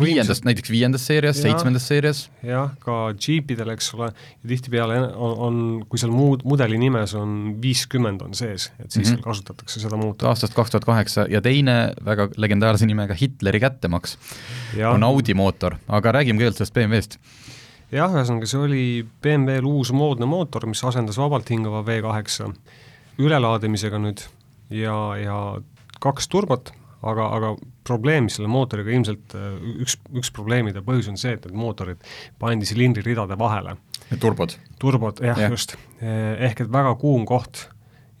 [0.00, 2.24] viiendast, näiteks viiendas seerias, seitsmendas seerias.
[2.42, 7.54] jah, ka džiipidel, eks ole, ja tihtipeale on, on, kui seal muud, mudeli nimes on
[7.62, 9.24] viiskümmend on sees, et siis mm -hmm.
[9.28, 10.28] kasutatakse seda mootorit.
[10.28, 14.18] aastast kaks tuhat kaheksa ja teine väga legendaarse nimega Hitleri kättemaks
[14.76, 14.90] ja.
[14.90, 17.18] on Audi mootor, aga räägime kõigepealt sellest BMW-st
[17.92, 22.54] jah, ühesõnaga see oli BMW-l uus moodne mootor, mis asendas vabalt hingava V8
[23.18, 24.26] ülelaadimisega nüüd
[24.70, 25.60] ja, ja
[26.00, 26.74] kaks turbot
[27.10, 27.52] aga, aga
[27.86, 32.02] probleem selle mootoriga ilmselt, äh, üks, üks probleemide põhjus on see, et need mootorid
[32.40, 33.76] pandi silindriridade vahele.
[34.20, 34.56] turbod?
[34.80, 35.76] turbod, jah ja., just.
[36.00, 37.68] Eh, ehk et väga kuum koht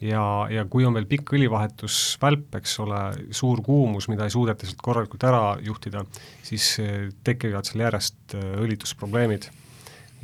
[0.04, 3.00] ja, ja kui on veel pikk õlivahetusvälp, eks ole,
[3.34, 6.04] suur kuumus, mida ei suudeta sealt korralikult ära juhtida,
[6.44, 9.50] siis eh, tekivad seal järjest eh, õlitusprobleemid.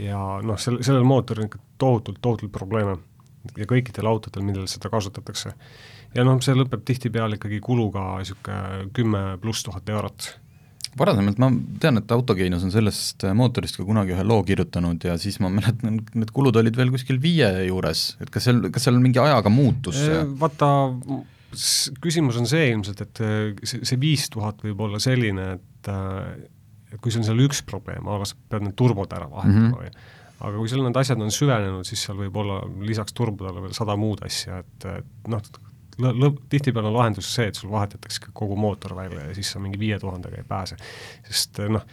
[0.00, 2.98] ja noh, sel, sellel mootoril on ikka tohutult, tohutult probleeme
[3.56, 5.54] ja kõikidel autodel, millel seda kasutatakse
[6.16, 10.28] ja noh, see lõpeb tihtipeale ikkagi kuluga niisugune kümme pluss tuhat eurot.
[10.98, 11.50] varasemalt ma
[11.82, 16.00] tean, et Autogeenus on sellest mootorist ka kunagi ühe loo kirjutanud ja siis ma mäletan,
[16.14, 20.00] need kulud olid veel kuskil viie juures, et kas seal, kas seal mingi ajaga muutus
[20.02, 20.22] see?
[20.40, 20.70] Vaata,
[22.02, 23.22] küsimus on see ilmselt, et
[23.62, 25.92] see, see viis tuhat võib olla selline, et
[26.90, 29.70] et kui sul on seal üks probleem, aga sa pead need turbod ära vahetama mm
[29.70, 29.76] -hmm.
[29.78, 33.74] või aga kui sul need asjad on süvenenud, siis seal võib olla lisaks turbodele veel
[33.76, 35.50] sada muud asja, et, et noh,
[36.00, 39.80] lõpp, tihtipeale on lahendus see, et sul vahetatakse kogu mootor välja ja siis sa mingi
[39.80, 40.78] viie tuhandega ei pääse.
[41.28, 41.84] sest noh,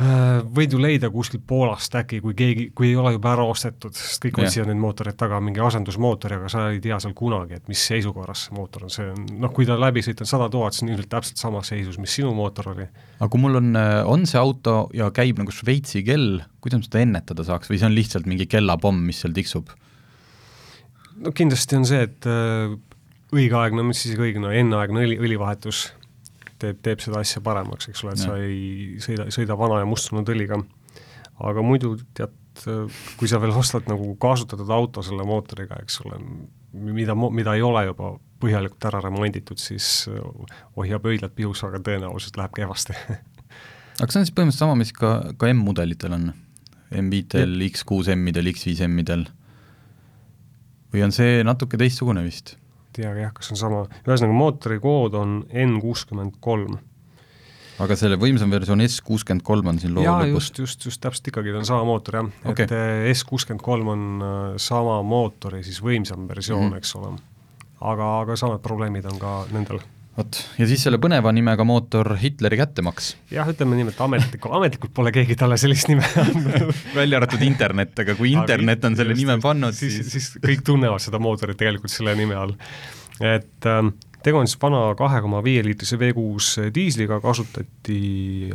[0.00, 4.22] võid ju leida kuskilt Poolast äkki, kui keegi, kui ei ole juba ära ostetud, sest
[4.24, 7.82] kõik otsivad neid mootoreid taga, mingi asendusmootori, aga sa ei tea seal kunagi, et mis
[7.90, 10.86] seisukorras see mootor on, see on noh, kui ta läbi sõita on sada tuhat, siis
[10.86, 12.88] on ilmselt täpselt samas seisus, mis sinu mootor oli.
[13.18, 16.88] aga kui mul on, äh, on see auto ja käib nagu Šveitsi kell, kuidas ma
[16.88, 19.68] seda ennetada saaks või see on lihtsalt mingi kellapomm, mis seal tiksub?
[21.20, 22.76] no kindlasti on see, et äh,
[23.36, 25.90] õigeaegne, mis siis õige, no enneaegne õli, õlivahetus
[26.60, 28.28] teeb, teeb seda asja paremaks, eks ole, et ja.
[28.28, 30.60] sa ei sõida, sõida vana ja mustunud õliga.
[31.40, 32.36] aga muidu tead,
[33.16, 36.20] kui sa veel ostad nagu kasutatud auto selle mootoriga, eks ole,
[36.72, 40.08] mida, mida ei ole juba põhjalikult ära remonditud, siis
[40.76, 42.96] hoiab öidlad pihus, aga tõenäoliselt läheb kehvasti
[44.00, 46.30] aga see on siis põhimõtteliselt sama, mis ka, ka M-mudelitel on?
[46.90, 49.28] M5-del, X6M-idel, X5M-idel?
[50.90, 52.56] või on see natuke teistsugune vist?
[53.00, 56.78] Teagi jah, kas on sama, ühesõnaga mootori kood on N kuuskümmend kolm.
[57.80, 60.34] aga selle võimsam versioon S kuuskümmend kolm on siin loo lõpus?
[60.34, 63.64] just, just, just täpselt ikkagi, ta on sama mootor jah okay., et äh, S kuuskümmend
[63.64, 66.82] kolm on äh, sama mootori siis võimsam versioon mm, -hmm.
[66.82, 67.16] eks ole.
[67.80, 69.80] aga, aga samad probleemid on ka nendel
[70.20, 73.14] vot, ja siis selle põneva nimega mootor Hitleri kättemaks.
[73.32, 77.96] jah, ütleme nii, et ametlikult, ametlikult pole keegi talle sellist nime andnud välja arvatud internet,
[78.04, 81.92] aga kui internet on selle nime pannud, siis, siis, siis kõik tunnevad seda mootorit tegelikult
[81.92, 82.54] selle nime all.
[83.20, 88.00] et ähm, tegu on siis vana kahe koma viie liitrise V6 diisliga, kasutati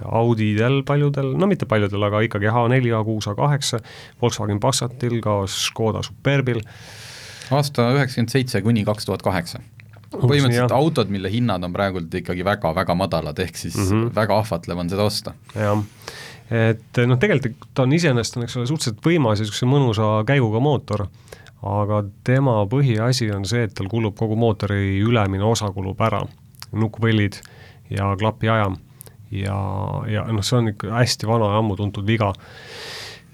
[0.05, 6.61] Audidel paljudel, no mitte paljudel, aga ikkagi H4, A6, A8, Volkswagen Passatil, ka Škoda Superbil.
[7.53, 9.61] aasta üheksakümmend seitse kuni kaks tuhat kaheksa
[10.21, 10.77] põhimõtteliselt jah.
[10.77, 14.15] autod, mille hinnad on praegult ikkagi väga-väga madalad, ehk siis mm -hmm.
[14.15, 15.33] väga ahvatlev on seda osta.
[15.55, 15.83] jah,
[16.51, 20.59] et noh, tegelikult ta on iseenesest on, eks ole, suhteliselt võimas ja niisuguse mõnusa käiguga
[20.59, 21.07] mootor,
[21.63, 26.25] aga tema põhiasi on see, et tal kulub kogu mootori ülemine osa kulub ära,
[26.71, 27.41] nukkvõllid
[27.89, 28.77] ja klapiajam.
[29.31, 29.57] ja,
[30.07, 32.33] ja noh, see on ikka hästi vana ja ammu tuntud viga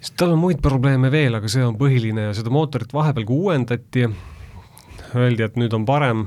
[0.01, 3.33] siis tal on muid probleeme veel, aga see on põhiline ja seda mootorit vahepeal ka
[3.33, 4.07] uuendati,
[5.15, 6.25] öeldi, et nüüd on parem,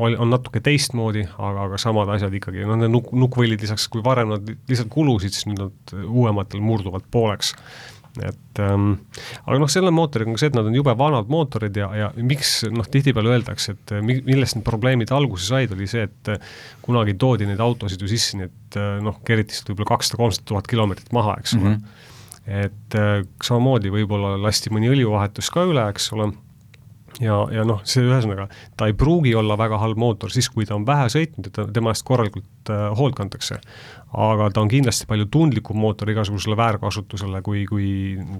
[0.00, 4.32] on natuke teistmoodi, aga, aga samad asjad ikkagi, noh need nukk, nukkvõlid lisaks, kui varem
[4.34, 7.54] nad lihtsalt kulusid, siis nüüd nad uuematel murduvad pooleks.
[8.26, 8.96] et ähm,
[9.44, 12.08] aga noh, selle mootoriga on ka see, et nad on jube vanad mootorid ja, ja
[12.16, 16.32] miks noh, tihtipeale öeldakse, et millest need probleemid alguse said, oli see, et
[16.82, 21.14] kunagi toodi neid autosid ju sisse, nii et noh, keriti sealt võib-olla kakssada-kolmsada tuhat kilomeetrit
[21.14, 21.78] maha, eks ole mm.
[21.78, 22.62] -hmm.
[22.66, 26.32] et äh, samamoodi võib-olla lasti mõni õlivahetus ka üle, eks ole
[27.18, 28.46] ja, ja noh, see ühesõnaga,
[28.78, 31.66] ta ei pruugi olla väga halb mootor siis, kui ta on vähe sõitnud ja ta,
[31.74, 33.58] tema eest korralikult äh, hoolt kantakse.
[34.10, 37.90] aga ta on kindlasti palju tundlikum mootor igasugusele väärkasutusele, kui, kui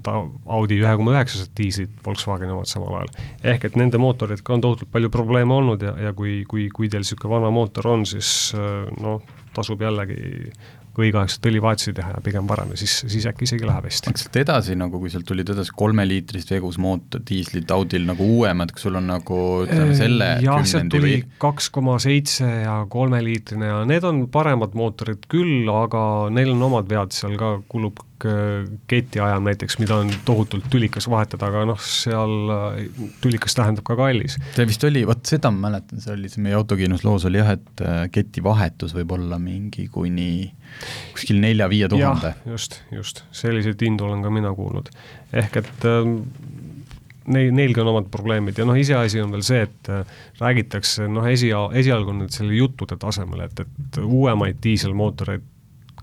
[0.03, 3.13] ta Audi ühe koma üheksased diislid, Volkswageni omad samal ajal.
[3.53, 7.05] ehk et nende mootoritega on tohutult palju probleeme olnud ja, ja kui, kui, kui teil
[7.05, 9.21] niisugune vana mootor on, siis äh, noh,
[9.55, 10.51] tasub jällegi
[10.99, 14.13] õigeaegselt õlivahetusi teha ja pigem varem ja siis, siis äkki isegi läheb hästi.
[14.19, 18.87] sealt edasi nagu, kui sealt tulid edasi kolmeliitrist V6 mootor, diislid Audil nagu uuemad, kas
[18.87, 24.07] sul on nagu ütleme selle jah, sealt tuli kaks koma seitse ja kolmeliitrine ja need
[24.07, 29.77] on paremad mootorid küll, aga neil on omad vead, seal ka kulub Äh, ketiajam näiteks,
[29.81, 34.37] mida on tohutult tülikas vahetada, aga noh, seal äh, tülikas tähendab ka kallis.
[34.55, 37.53] see vist oli, vot seda ma mäletan, see oli, see meie autokiinus loos oli jah,
[37.55, 40.29] et äh, ketivahetus võib olla mingi kuni
[41.15, 42.35] kuskil nelja-viie tuhande.
[42.51, 44.91] just, just, selliseid hindu olen ka mina kuulnud.
[45.33, 46.19] ehk et ähm,
[47.25, 49.93] neil, neilgi on omad probleemid ja noh, iseasi on veel see, et
[50.41, 51.49] räägitakse noh, esi,
[51.81, 55.49] esialgu nüüd selle juttude tasemel, et, et uuemaid diiselmootoreid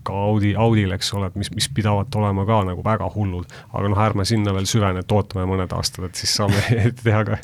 [0.09, 3.49] ka Audi, Audil, eks ole, et mis, mis pidavat olema ka nagu väga hullud.
[3.73, 6.63] aga noh, ärme sinna veel süvene, et ootame mõned aastad, et siis saame
[7.05, 7.39] teha ka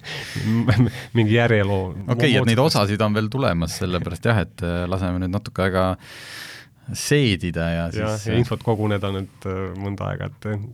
[1.17, 1.83] mingi järjeloo.
[2.07, 5.67] okei okay,, et neid osasid on veel tulemas, sellepärast jah, et äh, laseme nüüd natuke
[5.67, 5.91] aega
[6.93, 10.69] seedida ja siis ja, ja infot koguneda nüüd äh, mõnda aega, et äh,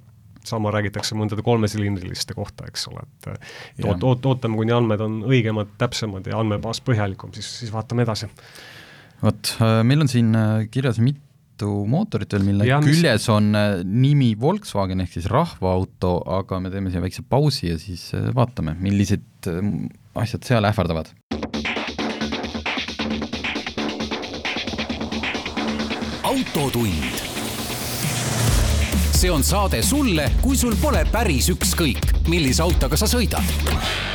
[0.46, 3.32] sama räägitakse mõndade kolmesilindriliste kohta, eks ole, et
[3.84, 8.30] oot-, oot-, ootame, kuni andmed on õigemad, täpsemad ja andmebaas põhjalikum, siis, siis vaatame edasi.
[9.20, 9.52] vot,
[9.84, 10.32] meil on siin
[10.72, 11.20] kirjas mit-,
[11.60, 13.28] mitu mootorit veel, mille ja, küljes mis...
[13.28, 18.12] on äh, nimi Volkswagen ehk siis rahvaauto, aga me teeme siia väikse pausi ja siis
[18.14, 19.60] äh, vaatame, millised äh,
[20.14, 21.12] asjad seal ähvardavad.
[26.30, 27.18] autotund.
[29.20, 34.09] see on saade sulle, kui sul pole päris ükskõik, millise autoga sa sõidad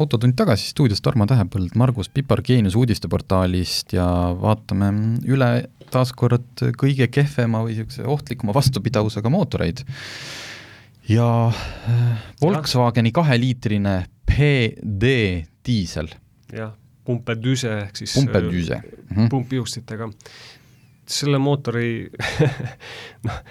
[0.00, 4.06] autotund tagasi stuudios Tarmo Tähepõld, Margus Pipar Geenius uudisteportaalist ja
[4.40, 4.90] vaatame
[5.28, 5.50] üle
[5.92, 9.84] taas kord kõige kehvema või niisuguse ohtlikuma vastupidavusega mootoreid.
[11.08, 15.12] ja äh, Volkswageni kaheliitrine PD
[15.66, 16.08] diisel.
[16.52, 16.72] jah,
[17.04, 19.28] pumpedüse ehk siis pumpedüse mm -hmm.
[19.28, 20.10] pumpjuustitega.
[21.06, 22.10] selle mootori
[23.26, 23.42] noh,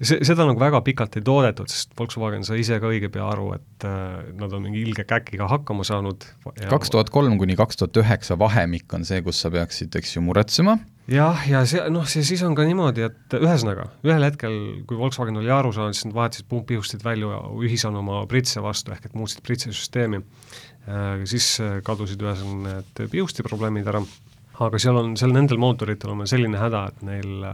[0.00, 3.48] see, seda nagu väga pikalt ei toodetud, sest Volkswagen sai ise ka õige pea aru,
[3.56, 6.26] et äh, nad on mingi ilge käkiga hakkama saanud.
[6.70, 10.24] kaks tuhat kolm kuni kaks tuhat üheksa vahemik on see, kus sa peaksid, eks ju,
[10.26, 10.76] muretsema.
[11.10, 15.40] jah, ja see, noh, see siis on ka niimoodi, et ühesõnaga, ühel hetkel, kui Volkswagen
[15.40, 20.20] oli aru saanud, siis nad vahetasid pumppihustid välja ühisanuma pritse vastu, ehk et muutsid pritsesüsteemi
[20.20, 24.04] äh,, siis äh, kadusid ühesõnaga need pihusti probleemid ära,
[24.66, 27.48] aga seal on, seal nendel mootoritel on selline häda, et neil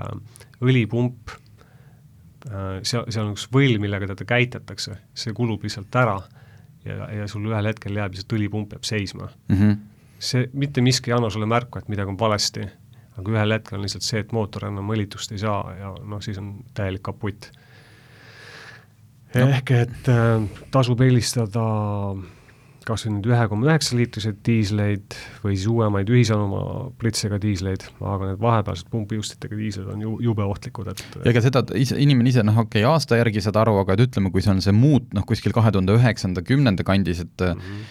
[0.62, 1.38] õlipump
[2.46, 6.18] seal, seal on üks võll, millega teda käitatakse, see kulub lihtsalt ära
[6.84, 9.56] ja, ja sul ühel hetkel jääb lihtsalt õlipump jääb seisma mm.
[9.56, 9.80] -hmm.
[10.18, 12.66] see, mitte miski ei anna sulle märku, et midagi on valesti,
[13.18, 16.38] aga ühel hetkel on lihtsalt see, et mootor enam õlitust ei saa ja noh, siis
[16.42, 17.50] on täielik kaputt
[19.32, 21.66] ehk et äh, tasub eelistada
[22.14, 22.41] kas
[22.88, 26.62] nüüd ühe koma üheksa liitriseid diisleid või siis uuemaid ühisanuma
[27.00, 31.98] pritsega diisleid, aga need vahepealsed pumpjõustitega diislid on ju jube ohtlikud, et ega seda ise,
[32.02, 34.62] inimene ise noh, okei okay,, aasta järgi saad aru, aga et ütleme, kui see on
[34.64, 37.90] see muut noh, kuskil kahe tuhande üheksanda, kümnenda kandis, et mm -hmm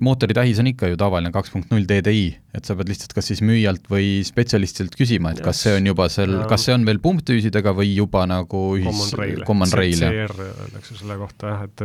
[0.00, 3.26] mootori tähis on ikka ju tavaline kaks punkt null DDI, et sa pead lihtsalt kas
[3.32, 5.46] siis müüjalt või spetsialistilt küsima, et yes.
[5.48, 9.10] kas see on juba seal, kas see on veel pumptüüsidega või juba nagu ühis-,
[9.48, 10.30] common rail, jah.
[10.30, 11.84] öeldakse selle kohta jah, et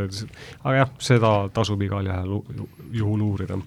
[0.61, 3.57] aga jah, seda tasub igal juhul, juhul uurida.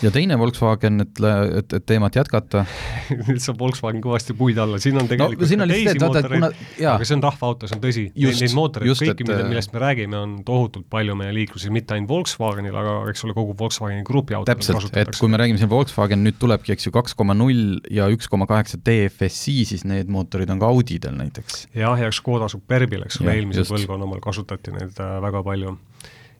[0.00, 1.20] ja teine Volkswagen, et,
[1.60, 2.64] et, et teemat jätkata
[3.28, 6.48] nüüd saab Volkswagen kõvasti puid alla, siin on tegelikult no, siin on teisi mootoreid,
[6.80, 8.06] aga see on rahvaauto, see on tõsi.
[8.16, 12.96] Neid mootoreid, kõiki, millest me räägime, on tohutult palju meie liikluses, mitte ainult Volkswagenil, aga
[13.12, 16.38] eks ole, kogu Volkswagen Volkswageni grupi autod täpselt, et kui me räägime siin Volkswagen, nüüd
[16.40, 20.60] tulebki, eks ju, kaks koma null ja üks koma kaheksa DFSI, siis need mootorid on
[20.62, 21.66] ka Audidel näiteks.
[21.74, 25.76] jah, ja Škoda Superbil, eks ole, eelmisel põlvkonna omal kasutati neid äh, väga palju.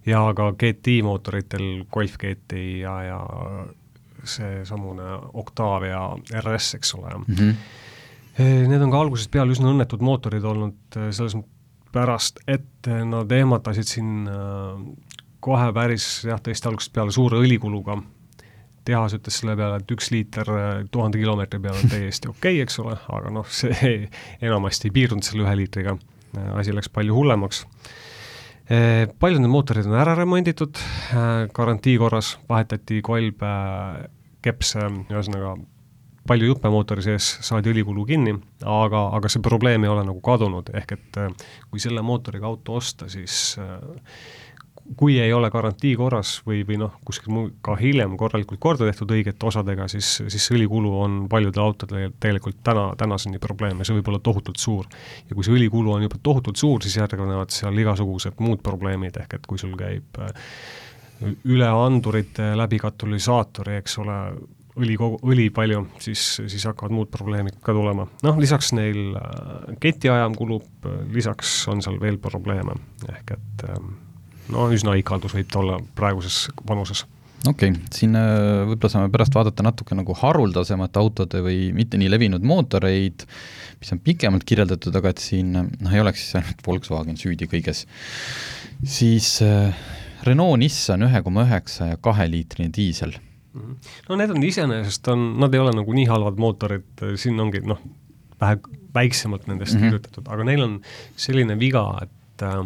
[0.07, 3.21] ja ka GTI mootoritel, Golf GTI ja, ja
[4.25, 6.07] seesamune Octavia
[6.41, 7.35] RS, eks ole mm.
[7.35, 7.73] -hmm.
[8.35, 11.37] Need on ka algusest peale üsna õnnetud mootorid olnud, äh, selles
[11.95, 14.25] pärast, et nad ehmatasid siin
[15.45, 17.99] kohe päris jah, tõesti algusest peale suure õlikuluga.
[18.85, 22.65] tehas ütles selle peale, et üks liiter äh, tuhande kilomeetri peale on täiesti okei okay,,
[22.65, 23.95] eks ole, aga noh, see
[24.49, 25.97] enamasti ei piirdunud selle ühe liitriga,
[26.37, 27.65] äh, asi läks palju hullemaks.
[28.65, 30.81] Äh, paljud need mootorid on ära remonditud,
[31.57, 33.45] garantii korras vahetati kolb,
[34.45, 35.57] kepse, ühesõnaga
[36.29, 38.33] palju juppe mootori sees, saadi õlikulu kinni,
[38.65, 41.21] aga, aga see probleem ei ole nagu kadunud, ehk et
[41.69, 43.53] kui selle mootoriga auto osta, siis
[44.97, 49.15] kui ei ole garantii korras või, või noh, kuskil muu ka hiljem korralikult korda tehtud
[49.17, 54.13] õigete osadega, siis, siis õlikulu on paljudel autodel tegelikult täna, tänaseni probleem ja see võib
[54.13, 54.89] olla tohutult suur.
[55.29, 59.39] ja kui see õlikulu on juba tohutult suur, siis järgnevad seal igasugused muud probleemid, ehk
[59.39, 60.37] et kui sul käib äh,
[61.49, 64.21] üle andurite läbi katalüsaatori, eks ole,
[64.85, 68.05] õli kogu, õli palju, siis, siis hakkavad muud probleemid ka tulema.
[68.27, 72.77] noh, lisaks neil äh, ketiajam kulub, lisaks on seal veel probleeme,
[73.09, 73.95] ehk et ähm,
[74.53, 77.05] no üsna ikaldus võib ta olla praeguses vanuses
[77.49, 82.11] okei okay., siin äh, võib-olla saame pärast vaadata natuke nagu haruldasemate autode või mitte nii
[82.13, 83.27] levinud mootoreid,
[83.81, 87.85] mis on pikemalt kirjeldatud, aga et siin noh, ei oleks siis ainult Volkswagen süüdi kõiges,
[88.81, 89.77] siis äh,
[90.25, 93.17] Renault Nissan ühe koma üheksa ja kaheliitrine diisel.
[93.55, 93.75] Mhm.
[94.09, 97.79] no need on iseenesest on, nad ei ole nagu nii halvad mootorid, siin ongi noh,
[98.41, 98.59] vähe
[98.95, 99.93] väiksemalt nendest mm -hmm.
[99.93, 100.75] kirjutatud, aga neil on
[101.17, 102.65] selline viga, et äh,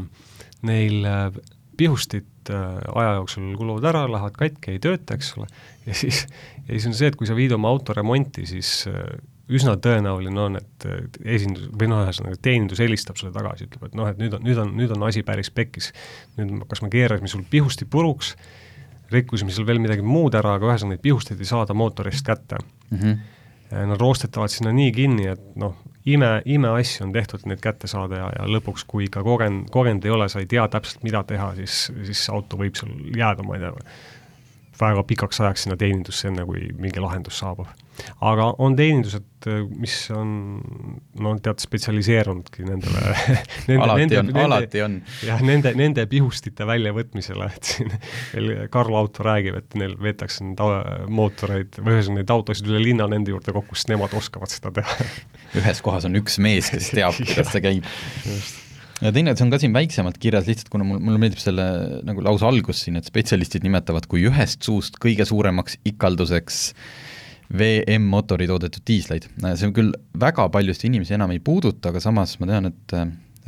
[0.63, 1.33] neil äh,
[1.79, 5.49] pihustid äh, aja jooksul kuluvad ära, lähevad katki, ei tööta, eks ole,
[5.87, 6.25] ja siis,
[6.65, 10.43] ja siis on see, et kui sa viid oma auto remonti, siis äh, üsna tõenäoline
[10.43, 10.87] on, et
[11.25, 14.61] esindus, või noh, ühesõnaga teenindus helistab sulle tagasi, ütleb, et noh, et nüüd on, nüüd
[14.61, 15.93] on, nüüd on asi päris pekkis.
[16.37, 16.91] nüüd kas me
[26.07, 30.05] ime, imeasju on tehtud, et neid kätte saada ja, ja lõpuks, kui ikka kogen-, kogenud
[30.05, 33.59] ei ole, sa ei tea täpselt, mida teha, siis, siis auto võib sul jääda, ma
[33.59, 33.75] ei tea,
[34.81, 37.71] väga pikaks ajaks sinna teenindusse, enne kui mingi lahendus saabub.
[38.25, 39.27] Aga on teenindused,
[39.79, 40.31] mis on
[41.23, 43.15] no tead, spetsialiseerunudki nendele
[43.69, 44.99] nende, alati nende, on, alati on.
[45.27, 47.95] jah, nende, nende pihustite väljavõtmisele, et siin
[48.35, 50.63] veel Karl Auto räägib, et neil veetakse neid
[51.15, 55.11] mootoreid või ühesõnaga neid autosid üle linna nende juurde kokku, sest nemad oskavad seda teha.
[55.59, 57.93] Ühes kohas on üks mees, kes teab, kuidas see käib.
[58.27, 58.65] Just.
[58.99, 61.65] Ja teine, see on ka siin väiksemalt kirjas, lihtsalt kuna mul, mulle meeldib selle
[62.07, 66.59] nagu lause algus siin, et spetsialistid nimetavad kui ühest suust kõige suuremaks ikalduseks
[67.55, 69.29] VM-motori toodetud diisleid.
[69.41, 72.97] see on küll väga paljusid inimesi enam ei puuduta, aga samas ma tean, et,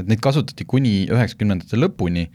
[0.01, 2.29] et neid kasutati kuni üheksakümnendate lõpuni,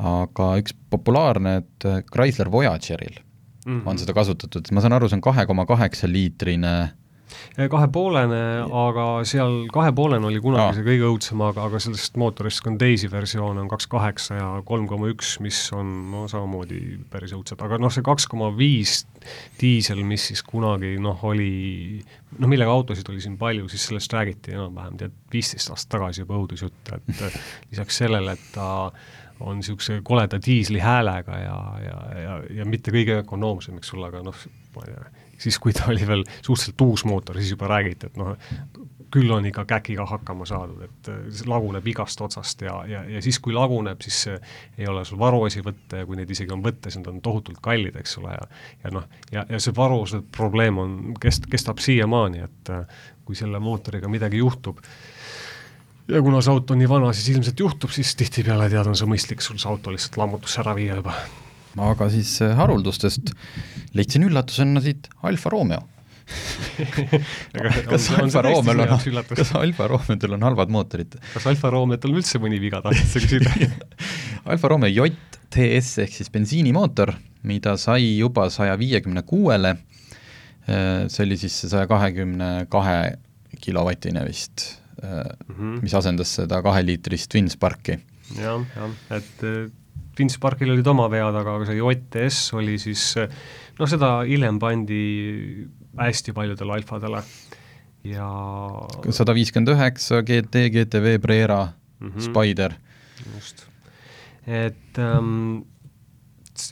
[0.00, 3.20] aga üks populaarne, et Chrysler Voyageril
[3.66, 3.88] mm -hmm.
[3.88, 6.92] on seda kasutatud, ma saan aru, see on kahe koma kaheksa liitrine
[7.70, 8.40] kahepoolene,
[8.82, 10.76] aga seal kahepoolene oli kunagi Aa.
[10.78, 14.88] see kõige õudsem, aga, aga sellest mootorist on teisi versioone, on kaks kaheksa ja kolm
[14.90, 19.04] koma üks, mis on no samamoodi päris õudsed, aga noh, see kaks koma viis
[19.60, 22.00] diisel, mis siis kunagi noh, oli
[22.38, 26.38] noh, millega autosid oli siin palju, siis sellest räägiti enam-vähem tead viisteist aastat tagasi juba
[26.40, 27.24] õudusjutt, et
[27.72, 28.70] lisaks sellele, et ta
[29.40, 34.22] on niisuguse koleda diisli häälega ja, ja, ja, ja mitte kõige ökonoomsem, eks ole, aga
[34.26, 34.46] noh,
[34.76, 38.18] ma ei tea, siis kui ta oli veel suhteliselt uus mootor, siis juba räägiti, et
[38.20, 38.36] noh,
[39.10, 43.40] küll on ikka käkiga hakkama saadud, et see laguneb igast otsast ja, ja, ja siis,
[43.42, 47.02] kui laguneb, siis ei ole sul varuosi võtta ja kui neid isegi on võtta, siis
[47.02, 48.46] nad on tohutult kallid, eks ole, ja
[48.84, 52.72] ja noh, ja, ja see varuse probleem on, kest-, kestab siiamaani, et
[53.26, 54.78] kui selle mootoriga midagi juhtub,
[56.10, 59.10] ja kuna see auto on nii vana, siis ilmselt juhtub, siis tihtipeale tead, on see
[59.10, 61.18] mõistlik sul see auto lihtsalt lammutusse ära viia juba
[61.78, 63.32] aga siis äh, haruldustest
[63.94, 65.86] leidsin üllatusena siit Alfa Romeo
[67.90, 68.92] kas Alfa Romeol on,
[69.34, 71.16] kas Alfa Romeodel on halvad mootorid?
[71.34, 73.70] kas Alfa Romeodel on üldse mõni viga, tahtsid sa küsida
[74.50, 77.14] Alfa Romeo JTS ehk siis bensiinimootor,
[77.46, 79.74] mida sai juba saja viiekümne kuuele,
[80.70, 83.00] äh, see oli siis saja kahekümne kahe
[83.60, 85.10] kilovatine vist mm,
[85.50, 85.82] -hmm.
[85.82, 87.98] mis asendas seda kaheliitrist Twinsparki
[88.38, 88.54] ja,.
[88.54, 89.44] jah, jah, et
[90.16, 95.02] Twinsparkil olid oma vead, aga see JTS oli siis noh, seda hiljem pandi
[95.98, 97.22] hästi paljudele alfadele
[98.06, 98.28] ja
[99.12, 102.30] sada viiskümmend üheksa GT, GTV, Brera mm, -hmm.
[102.30, 102.76] Spider.
[103.34, 103.66] just,
[104.46, 105.62] et ähm,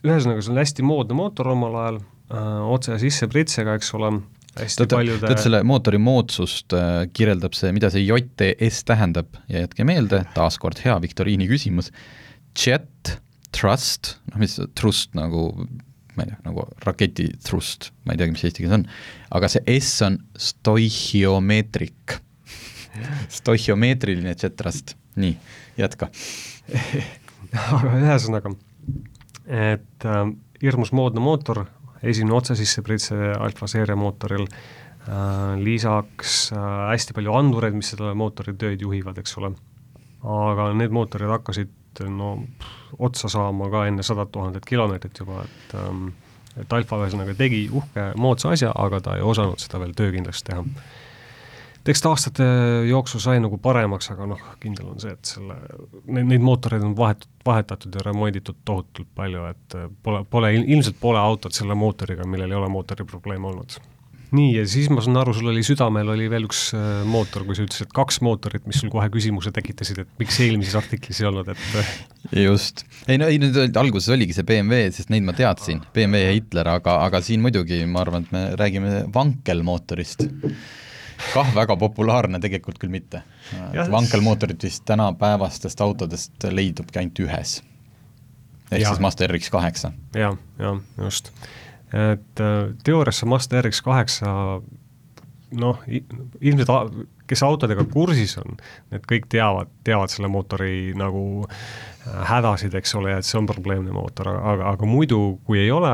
[0.04, 4.12] ühesõnaga, see on hästi moodne mootor omal ajal äh,, otse sisse pritsega, eks ole
[4.58, 9.66] hästi tead, paljude tead selle mootori moodsust äh, kirjeldab see, mida see JTS tähendab ja
[9.66, 11.92] jätke meelde, taaskord hea viktoriini küsimus,
[12.56, 13.18] jet,
[13.58, 15.50] trust, noh mis trust nagu
[16.18, 18.86] ma ei tea, nagu raketi thrust, ma ei teagi, mis eesti keeles on,
[19.38, 22.18] aga see S on stoichiomeetrik
[23.38, 25.36] stoichiomeetriline jet trust, nii,
[25.78, 26.10] jätka.
[27.48, 28.52] Aga ühesõnaga,
[29.48, 30.18] et äh,
[30.60, 31.62] hirmus moodne mootor,
[32.02, 38.12] esimene otse sisse pritse alfa seeria mootoril äh,, lisaks äh, hästi palju andureid, mis selle
[38.18, 39.54] mootori tööd juhivad, eks ole.
[40.28, 41.72] aga need mootorid hakkasid
[42.06, 42.36] no
[42.98, 46.08] otsa saama ka enne sadat tuhandet kilomeetrit juba, et ähm,
[46.58, 50.64] et Alfa ühesõnaga tegi uhke moodsa asja, aga ta ei osanud seda veel töökindlaks teha.
[51.88, 52.46] eks ta aastate
[52.88, 55.56] jooksul sai nagu paremaks, aga noh, kindel on see, et selle,
[56.04, 61.54] neid, mootoreid on vahetud, vahetatud ja remonditud tohutult palju, et pole, pole, ilmselt pole autot
[61.54, 63.78] selle mootoriga, millel ei ole mootoriprobleeme olnud
[64.34, 67.56] nii, ja siis ma saan aru, sul oli südamel oli veel üks äh, mootor, kui
[67.56, 71.48] sa ütlesid, kaks mootorit, mis sul kohe küsimuse tekitasid, et miks eelmises artiklis ei olnud,
[71.54, 71.92] et äh,
[72.44, 76.34] just, ei no ei nüüd alguses oligi see BMW, sest neid ma teadsin, BMW ja
[76.36, 80.26] Hitler, aga, aga siin muidugi ma arvan, et me räägime vankelmootorist.
[81.32, 83.24] kah väga populaarne, tegelikult küll mitte.
[83.90, 87.62] vankelmootorit vist tänapäevastest autodest leidubki ainult ühes.
[88.70, 89.92] ehk siis Mazda RX kaheksa.
[90.14, 91.32] jah, jah, just
[91.92, 94.32] et äh, teoorias see Mazda RX kaheksa
[95.58, 95.78] noh,
[96.40, 96.70] ilmselt
[97.28, 98.58] kes autodega kursis on,
[98.92, 103.94] need kõik teavad, teavad selle mootori nagu äh, hädasid, eks ole, et see on probleemne
[103.94, 105.92] mootor, aga, aga muidu, kui ei ole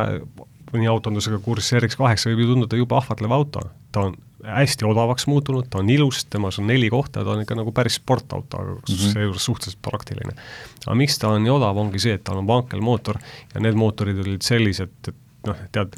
[0.74, 3.62] mõni autondusega kursis, RX kaheksa võib ju tunduda jube ahvatlev auto,
[3.94, 7.56] ta on hästi odavaks muutunud, ta on ilus, temas on neli kohta ta on ikka
[7.56, 9.12] nagu päris sportauto, aga mm -hmm.
[9.12, 10.34] seejuures suhteliselt praktiline.
[10.86, 13.18] aga miks ta on nii odav, ongi see, et tal on vankelmootor
[13.54, 15.14] ja need mootorid olid sellised, et
[15.46, 15.96] noh, tead,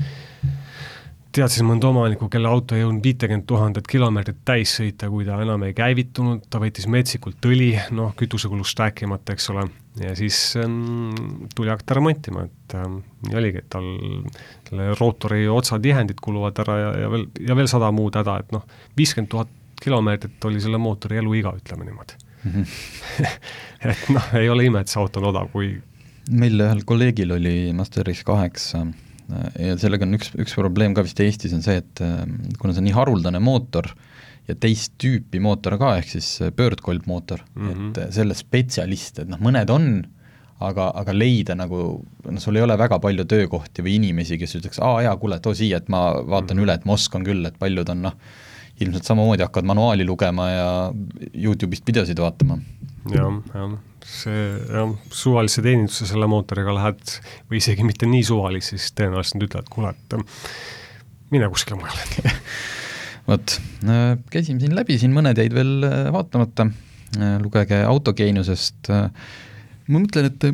[1.36, 5.66] teadsin mõnda omanikku, kelle auto ei jõudnud viitekümmet tuhandet kilomeetrit täis sõita, kui ta enam
[5.66, 9.66] ei käivitunud, ta võttis metsikult õli, noh, kütusekulust rääkimata, eks ole,
[10.00, 11.12] ja siis ähm,
[11.54, 13.88] tuli hakata remontima, et ähm, nii oligi, et tal
[14.68, 18.64] selle rootori otsatihendid kuluvad ära ja, ja veel, ja veel sada muud häda, et noh,
[18.98, 22.52] viiskümmend tuhat kilomeetrit oli selle mootori eluiga, ütleme niimoodi mm.
[22.52, 23.34] -hmm.
[23.92, 25.74] et noh, ei ole ime, et see auto on odav, kui
[26.30, 28.86] meil ühel kolleegil oli Master X kaheksa
[29.58, 32.22] ja sellega on üks, üks probleem ka vist Eestis on see, et äh,
[32.60, 33.90] kuna see on nii haruldane mootor
[34.46, 37.88] ja teist tüüpi mootor ka, ehk siis pöördkolbmootor mm, -hmm.
[37.90, 39.88] et selle spetsialiste, et noh, mõned on,
[40.62, 41.80] aga, aga leida nagu,
[42.24, 45.54] noh, sul ei ole väga palju töökohti või inimesi, kes ütleks, aa jaa, kuule, too
[45.54, 46.64] siia, et ma vaatan mm -hmm.
[46.68, 48.14] üle, et ma oskan küll, et paljud on noh,
[48.80, 50.70] ilmselt samamoodi hakkavad manuaali lugema ja
[51.32, 52.58] Youtube'ist videosid vaatama
[53.10, 53.22] ja,.
[53.22, 57.16] jah, jah see jah, suvalisse teenindusse selle mootoriga lähed
[57.50, 60.26] või isegi mitte nii suvalisse, siis tõenäoliselt nad ütlevad, kuule, et ähm,
[61.34, 62.34] mine kuskile mujale
[63.26, 66.68] vot, äh, käisime siin läbi, siin mõned jäid veel äh, vaatamata,
[67.18, 70.48] äh, lugege autogeeniusest, ma mõtlen, et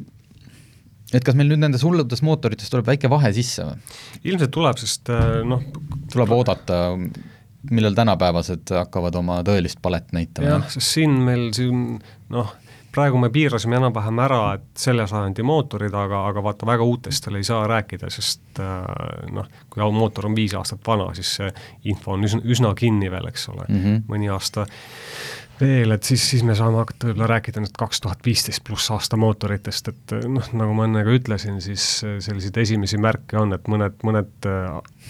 [1.12, 3.96] et kas meil nüüd nendes hulludes mootorites tuleb väike vahe sisse või?
[4.30, 5.11] ilmselt tuleb, sest
[5.44, 5.61] noh
[6.09, 6.78] tuleb oodata,
[7.68, 10.55] millal tänapäevased hakkavad oma tõelist palet näitama?
[10.55, 11.98] jah, sest siin meil siin
[12.32, 12.55] noh,
[12.93, 17.47] praegu me piirasime enam-vähem ära, et selle sajandi mootorid, aga, aga vaata, väga uutestel ei
[17.47, 18.82] saa rääkida, sest äh,
[19.32, 21.53] noh, kui mootor on viis aastat vana, siis see
[21.93, 24.03] info on üsna, üsna kinni veel, eks ole mm, -hmm.
[24.12, 24.66] mõni aasta
[25.62, 29.18] veel, et siis, siis me saame hakata võib-olla rääkida nüüd kaks tuhat viisteist pluss aasta
[29.20, 33.99] mootoritest, et noh, nagu ma enne ka ütlesin, siis selliseid esimesi märke on, et mõned,
[34.07, 34.49] mõned,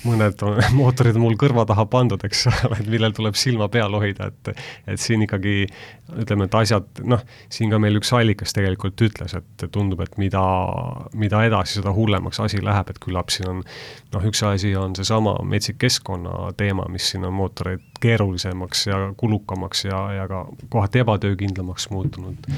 [0.06, 3.96] mõned on, mootorid on mul kõrva taha pandud, eks ole, et millel tuleb silma peal
[3.98, 4.52] hoida, et
[4.92, 5.66] et siin ikkagi
[6.20, 10.42] ütleme, et asjad, noh, siin ka meil üks allikas tegelikult ütles, et tundub, et mida,
[11.18, 15.36] mida edasi, seda hullemaks asi läheb, et küllap siin on noh, üks asi on seesama
[15.48, 21.90] metsik keskkonna teema, mis siin on mootoreid keerulisemaks ja kulukamaks ja, ja ka kohati ebatöökindlamaks
[21.90, 22.50] muutunud.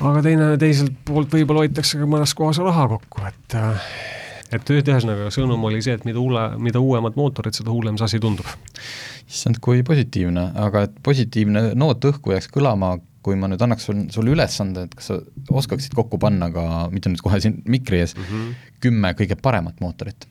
[0.00, 3.60] aga teine, teiselt poolt võib-olla hoitakse ka mõnes kohas raha kokku, et
[4.54, 8.22] et ühesõnaga sõnum oli see, et mida hulle, mida uuemad mootorid, seda hullem see asi
[8.22, 8.46] tundub.
[9.26, 14.04] issand, kui positiivne, aga et positiivne noot õhku jääks kõlama, kui ma nüüd annaks sul,
[14.14, 15.18] sulle ülesande, et kas sa
[15.50, 18.72] oskaksid kokku panna ka, mitte nüüd kohe siin mikri ees mm, -hmm.
[18.86, 20.28] kümme kõige paremat mootorit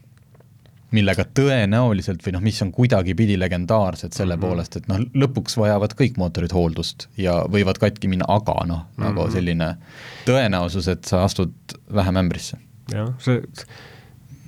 [0.96, 4.48] millega tõenäoliselt või noh, mis on kuidagipidi legendaarsed selle mm -hmm.
[4.48, 8.94] poolest, et noh, lõpuks vajavad kõik mootorid hooldust ja võivad katki minna, aga noh mm,
[8.94, 9.04] -hmm.
[9.08, 9.34] nagu mhm.
[9.34, 9.76] selline
[10.30, 11.54] tõenäosus, et sa astud
[11.94, 12.58] vähem ämbrisse.
[12.94, 13.42] jah, see,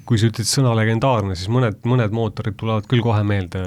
[0.07, 3.63] kui sa ütled sõna legendaarne, siis mõned, mõned mootorid tulevad küll kohe meelde,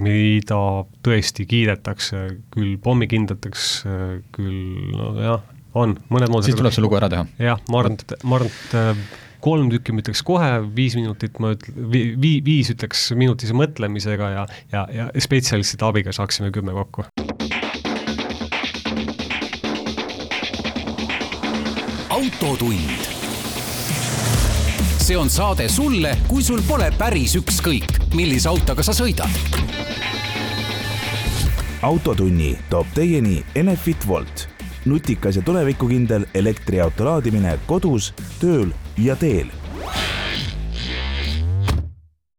[0.00, 0.60] mida
[1.06, 2.22] tõesti kiidetakse,
[2.54, 3.66] küll pommikindlateks,
[4.34, 5.42] küll nojah,
[5.74, 7.26] on, mõned mootorid siis tuleb see lugu ära teha.
[7.42, 8.74] jah, Marnt, Marnt
[9.44, 14.46] kolm tükki ma ütleks kohe, viis minutit ma ütle-, vi-, viis ütleks minutise mõtlemisega ja,
[14.72, 17.08] ja, ja spetsialistide abiga saaksime kümme kokku.
[22.14, 23.13] autotund.
[25.04, 29.28] See on saade sulle, kui sul pole päris ükskõik, millise autoga sa sõidad.
[31.84, 34.48] autotunni toob teieni Enefit Volt
[34.84, 39.52] nutikas ja tulevikukindel elektriauto laadimine kodus, tööl ja teel